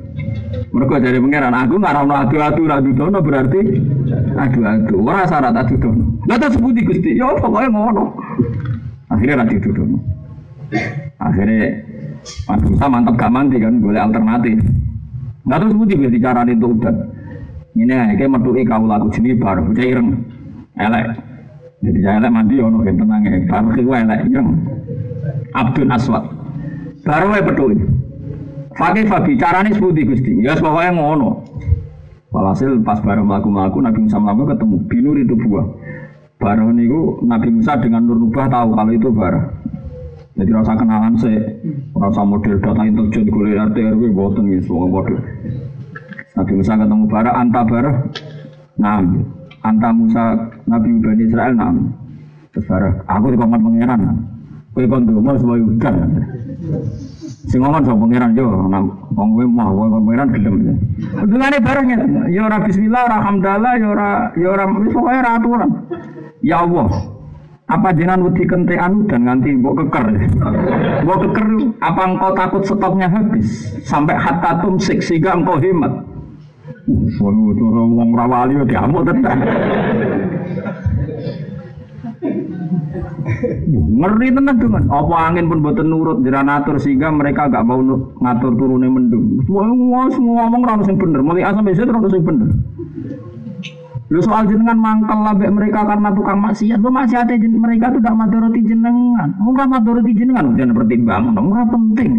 [0.70, 3.60] Mergo dari pangeran aku ngaramno adu-adu ra dudono berarti
[4.38, 4.96] adu-adu.
[5.02, 6.22] Ora syarat adu-dono.
[6.30, 7.18] Lah terus seputi Gusti?
[7.18, 8.14] Ya pokoknya ngono.
[9.10, 9.98] Akhirnya ra didudono.
[11.18, 11.82] Akhirnya
[12.46, 14.58] Mas Musa mantap gak mandi kan, boleh alternatif.
[15.46, 16.96] Nggak tahu sebuti biar cara itu udah.
[17.78, 20.26] Ini kayak metuki kau laku sini baru, ireng,
[20.80, 21.25] elek.
[21.86, 23.38] Jadi saya elek mandi ono yang tenang ya.
[23.46, 24.48] Baru ki elek yang
[25.54, 26.26] Abdul Aswad.
[27.06, 27.78] Baru wae peduli.
[28.76, 30.42] Fakih Fabi carane seputi Gusti.
[30.42, 31.46] Ya pokoknya ngono.
[32.34, 35.68] Walhasil pas baru melaku-melaku Nabi Musa melaku ketemu binur itu buah.
[36.36, 39.46] Baru niku Nabi Musa dengan Nur Nubah tahu kalau itu barah.
[40.36, 41.32] Jadi rasa kenalan sih,
[41.96, 45.16] rasa model data intelijen gue RT RW boten gitu, semua model.
[46.36, 47.96] Nabi Musa ketemu barah, anta barah,
[48.76, 49.00] nah
[49.66, 50.38] anta Musa
[50.70, 51.76] Nabi Bani Israel nam
[52.54, 52.70] terus
[53.10, 54.02] aku di kongkon pangeran.
[54.76, 55.96] Kowe kon donga supaya udan?
[57.48, 58.48] Sing ngomong sama pangeran yo.
[58.68, 60.56] Nang wong kowe mah wong pangeran gelem.
[61.20, 62.00] Hubungane bareng ya.
[62.32, 65.72] Ya ora bismillah ora hamdalah ya ora ya ora wis pokoke ora aturan.
[66.44, 66.90] Ya Allah
[67.66, 70.06] apa jenengan wedi kentekan dan nganti mbok keker?
[71.04, 71.48] Mbok keker
[71.82, 73.48] apa engkau takut stoknya habis?
[73.84, 76.15] Sampai hatta tumsik sehingga engkau hemat
[76.86, 79.38] Waduh, cara wong rawali ya diamuk tenan.
[83.74, 87.82] Ngeri tenan dengan apa angin pun boten nurut diranatur sehingga mereka gak mau
[88.22, 89.42] ngatur turunnya mendung.
[89.50, 92.54] Semua semua ngomong ra sing bener, mulai asam bisa terus sing bener.
[94.06, 98.62] Lu soal jenengan mangkel labek mereka karena tukang maksiat, lu jen, mereka tuh tidak madoroti
[98.62, 99.34] jenengan.
[99.42, 102.12] Enggak madoroti jenengan, jangan pertimbang, enggak penting.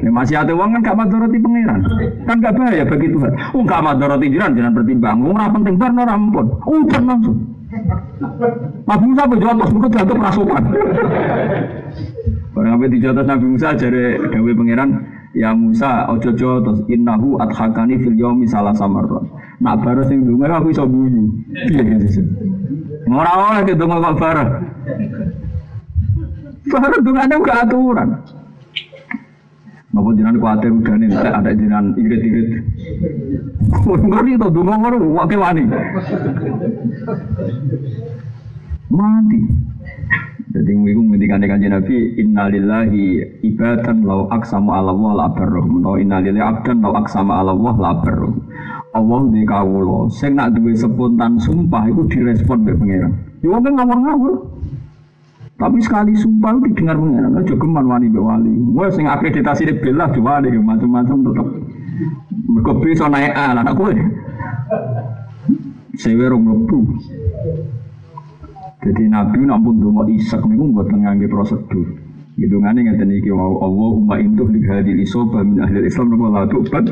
[0.00, 1.80] Ini ada uang kan gak madoroti pangeran,
[2.24, 3.32] kan gak bahaya bagi Tuhan.
[3.52, 7.38] Enggak madoroti jenengan, jangan pertimbang, enggak penting, bar no rampun, udah langsung.
[8.88, 10.62] Nabi Musa berjawab, pas muka jatuh prasopan.
[12.56, 14.90] Barang apa dijatuh Nabi Musa jadi Dewi pangeran,
[15.36, 19.28] ya Musa ojo terus innahu adhakani fil yomi salah samarron
[19.60, 21.24] nak baru sing dunga aku iso guyu
[21.68, 22.20] piye gitu
[23.12, 24.44] ora oleh ke donga kok baru
[26.70, 28.10] baru dungane gak aturan
[29.90, 32.62] Napa jenengan kuatir udane nek ada jenengan irit-irit.
[33.82, 35.66] Ngerti to donga ngono wake wani.
[38.86, 39.40] Mati.
[40.50, 43.06] Jadi minggu ngendikan kanjeng Nabi innalillahi
[43.42, 45.82] ibadan lau aksamu ala Allah la barruhum.
[45.82, 48.46] Lau innalillahi abdan lau aksamu ala Allah la barruhum.
[48.90, 53.12] Allah di kawula sing nak duwe spontan sumpah itu direspon oleh pangeran.
[53.38, 54.34] Ya wong ngawur-ngawur.
[55.54, 57.38] Tapi sekali sumpah itu didengar pangeran.
[57.38, 58.50] Aja geman wani mbek wali.
[58.74, 61.48] Wah sing akreditasi belah diwali macam-macam tetep.
[62.50, 63.94] Mergo bisa naik A lah kowe.
[65.94, 66.78] Sewe rong mlebu.
[68.80, 71.84] Jadi Nabi nampun donga isak niku mboten ngangge prosedur.
[72.40, 76.88] Hidungane ngeten iki wau Allahumma intuh li hadil isoba min ahli Islam napa la tubat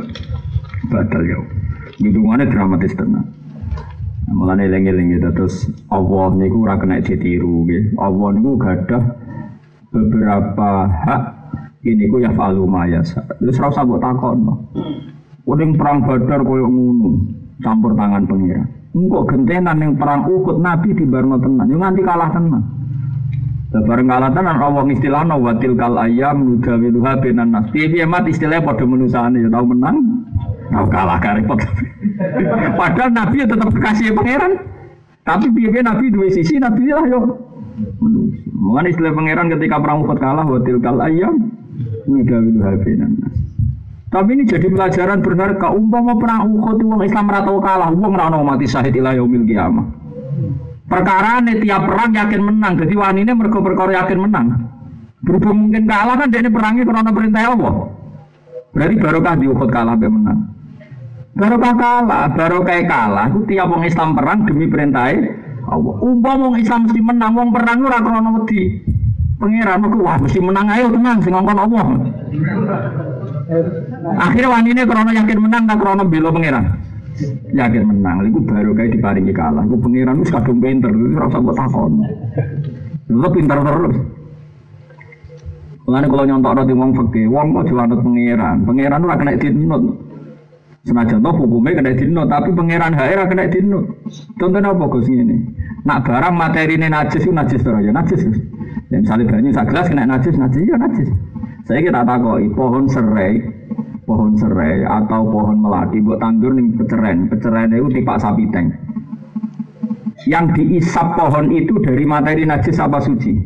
[0.92, 1.40] batal ya.
[1.98, 2.94] Hidungane dramatis.
[2.94, 3.26] Nah,
[4.30, 7.98] mulane eling-eling gitu terus Allah niku ora kena ditiru nggih.
[7.98, 9.04] Allah niku gadah
[9.90, 11.22] beberapa hak
[11.82, 13.02] ini ku ya falu maya.
[13.02, 14.38] Terus ora usah mbok takon.
[15.48, 17.24] Kuning perang Badar koyo ngono,
[17.64, 18.68] campur tangan pengira.
[18.92, 22.62] Engkau gentenan yang perang ukut Nabi di Barno tenan, yang nanti kalah tenan.
[23.68, 27.68] Lah bareng kalah tenan Allah istilahna wa tilkal ayyam nudawiluha bainan nas.
[27.72, 29.96] Piye-piye mat istilahnya padha menusane ya tau menang,
[30.68, 31.58] tau kalah repot.
[32.76, 34.52] Padahal Nabi ya tetap kekasih pangeran.
[35.28, 37.20] Tapi piye-piye Nabi dua sisi Nabi lah yo
[38.00, 38.48] manusia.
[38.48, 41.52] Mengenai istilah pangeran ketika perang Uhud kalah wa tilkal ayyam
[42.08, 43.36] nudawiluha bainan nas.
[44.08, 45.68] Tapi ini jadi pelajaran berharga.
[45.68, 49.44] Umpama perang Uhud wong Islam ora tau kalah, wong ora ono mati syahid ila yaumil
[49.44, 49.84] kiamah.
[50.88, 52.72] Perkara ini tiap perang yakin menang.
[52.80, 54.46] Jadi wanita mereka perkara yakin menang.
[55.20, 57.74] Berhubung mungkin kalah kan dia ini perangnya karena perintah Allah.
[58.72, 60.57] Berarti barokah di Uhud kalah dia menang.
[61.36, 63.26] Barokah kalah, barokah kalah.
[63.32, 65.12] Itu tiap orang Islam perang demi perintah
[65.68, 65.94] Allah.
[66.00, 68.62] Orang Islam mesti menang, orang perang ora karena wedi.
[69.38, 71.86] Pengiran aku wah mesti menang ayo tenang sing ngongkon Allah.
[74.18, 76.64] Akhirnya wanita karena yakin menang tak karena bela pengiran
[77.52, 78.16] yakin menang.
[78.30, 79.62] Iku baru kayak diparingi kalah.
[79.66, 81.92] Iku pangeran wis kadung pinter, ora usah mbok takon.
[83.08, 83.96] Lu pinter terus.
[85.88, 88.56] Mulane kalau nyontok di wong fakir, wong kok diwanut pangeran.
[88.68, 89.82] Pangeran ora kena dinut.
[90.88, 93.84] Senajan toh hukumnya kena dinut, tapi pangeran ora kena dinut.
[94.40, 95.36] Contohnya apa Gus ini?
[95.84, 98.24] Nak barang materi ini najis itu najis terus ya najis.
[98.88, 101.08] Ya misalnya banyu sak kena najis, najis ya najis.
[101.68, 103.36] Saya kira takoki pohon serai
[104.08, 108.72] pohon serai atau pohon melati buat tandur nih peceren peceren itu tipe sapi tank
[110.24, 113.36] yang diisap pohon itu dari materi najis apa suci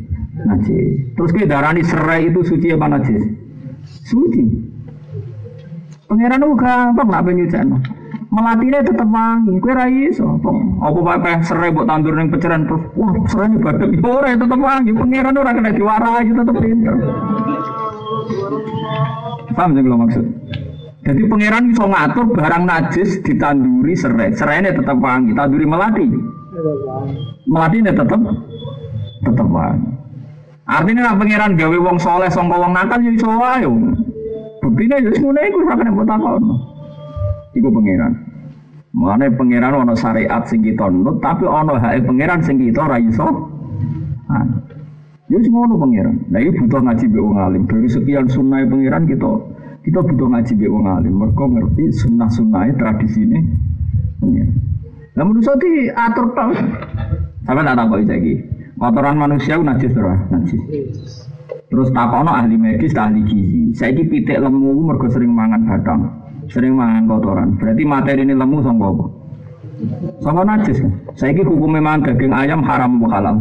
[0.47, 3.23] najis terus ke darani serai itu suci apa najis
[4.07, 4.71] suci
[6.13, 7.67] pangeran itu gampang nak penyucian
[8.29, 10.37] melati ini tetap wangi kue rai so
[10.81, 14.91] apa pakai serai buat tandur nih peceren terus wah serai ini badak orang tetap wangi
[14.93, 16.95] pangeran orang kena diwarai tetap pinter
[19.53, 20.25] Paham sih kalau maksud?
[21.03, 24.33] Jadi pangeran bisa ngatur barang najis ditanduri serai.
[24.33, 26.07] Serai ini tetap wangi, tanduri melati.
[27.45, 28.17] Melati ini tetap
[29.21, 29.89] tetap wangi.
[30.63, 33.67] Artinya nak pangeran gawe wong soleh sangka wong nakal ya iso wae.
[34.63, 35.59] Buktine ya ngene iku
[36.07, 36.43] takon.
[37.51, 38.13] Iku pangeran.
[38.95, 43.27] Mulane pangeran ana syariat sing kita nurut, tapi ana hak pangeran sing kita ora iso.
[45.27, 46.15] Ya wis ngono pangeran.
[46.31, 47.63] Nah iki butuh ngaji mbek wong alim.
[47.67, 49.29] Dari sekian sunnah pangeran kita
[49.83, 51.13] kita butuh ngaji mbek wong alim.
[51.19, 53.39] Mergo ngerti sunnah-sunnah tradisi ini.
[54.23, 54.51] Pangeran.
[55.13, 56.55] Lah manusia di atur tau.
[57.43, 58.33] Sampai tak lagi.
[58.73, 60.59] Kotoran manusia itu najis terus, najis.
[61.73, 63.73] Terus takono ahli medis, ahli gizi.
[63.73, 66.05] Saya ini pitik lemu mergo sering mangan batang,
[66.45, 67.57] sering mangan kotoran.
[67.57, 69.05] Berarti materi ini lemu sama apa?
[70.21, 70.93] Sama najis kan?
[71.17, 73.35] Saya ini hukum memang daging ayam haram atau halal.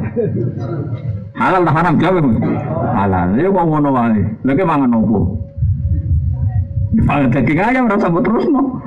[1.36, 2.38] Halal tak haram jawab mas.
[2.96, 3.28] Halal.
[3.36, 4.22] Ya kok ngono wae.
[4.48, 5.18] Lagi mangan opo?
[7.36, 8.80] Daging ayam rasa terus no.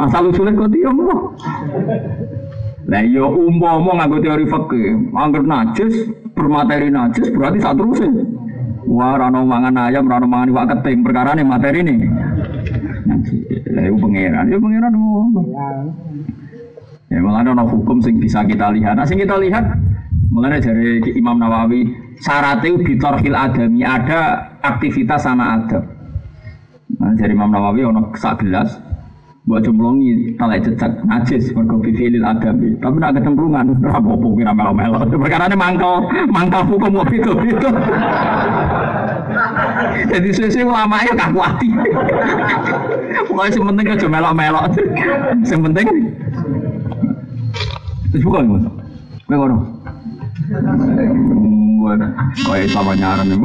[0.00, 1.36] Asal usulnya kau diam no.
[2.88, 5.94] Nah yo umpama nganggo teori fikih, anggap najis
[6.40, 8.00] bermateri najis berarti saat terus
[8.90, 12.10] Wah, rano mangan ayam, rano mangan iwak keting, perkara nih materi nih.
[13.70, 15.40] Lah iku pangeran, ya pangeran ngono.
[17.06, 18.98] Ya malah ada hukum sing bisa kita lihat.
[18.98, 19.62] Nah, sing kita lihat
[20.30, 21.90] Mulanya dari Imam Nawawi,
[22.22, 25.82] syaratnya bitorhil adami ada aktivitas sama adab.
[27.02, 28.78] Nah, dari Imam Nawawi ono sak gelas,
[29.48, 32.76] buat jumlongi talai jejak najis mergo bifilil adami.
[32.76, 35.00] Tapi nak kecemplungan, rapopo kira melo-melo.
[35.08, 37.32] Perkara ini mangkal, mangkal hukum mau itu.
[40.10, 41.70] Jadi sesuai ulama ya kakuati.
[43.30, 44.64] Pokoknya yang penting aja melok-melok.
[45.46, 45.86] Yang penting.
[48.10, 48.42] Terus bukan,
[49.30, 49.58] Gue ngono.
[52.44, 53.38] Kayak sama nyaran ya,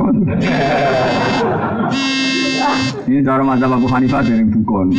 [3.06, 4.90] Ini cara masa Abu Hanifah dari Bukon.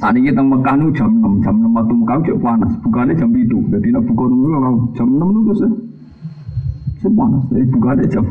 [0.00, 2.72] Saat ini kita Mekah nu jam 6, jam 6 waktu Mekah cek panas.
[2.84, 3.58] Bukannya jam itu.
[3.70, 4.46] Jadi nak buka dulu
[4.96, 5.62] jam 6 itu terus.
[7.00, 7.42] Sepanas.
[7.52, 8.24] Jadi bukannya jam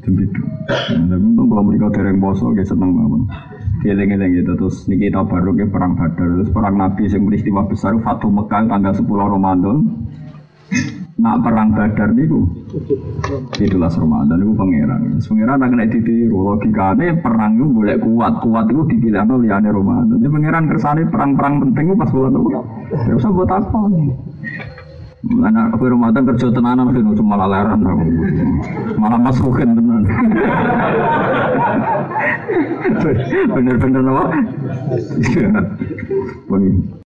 [0.00, 0.42] jam itu.
[0.66, 3.22] Tapi untung kalau mereka dereng boso, kayak seneng banget.
[3.80, 7.96] Geleng-geleng gitu terus niki kita baru ke perang Badar terus perang Nabi yang peristiwa besar
[8.04, 9.76] Fatu Mekah tanggal 10 Ramadan
[11.20, 12.48] nak perang Badar niku
[13.60, 18.82] itulah Ramadan niku pangeran pangeran nak kena ditiru logikane perang itu boleh kuat kuat itu
[18.88, 22.50] dipilih no liane Ramadan jadi pangeran kersane perang-perang penting pas bulan itu
[23.04, 23.78] ya usah buat apa
[25.20, 28.08] Mana aku Ramadan kerja tenanan sih cuma lalaran aku.
[28.96, 30.08] Malah masukin tenan.
[33.52, 34.24] Bener-bener apa?
[35.20, 35.60] Iya.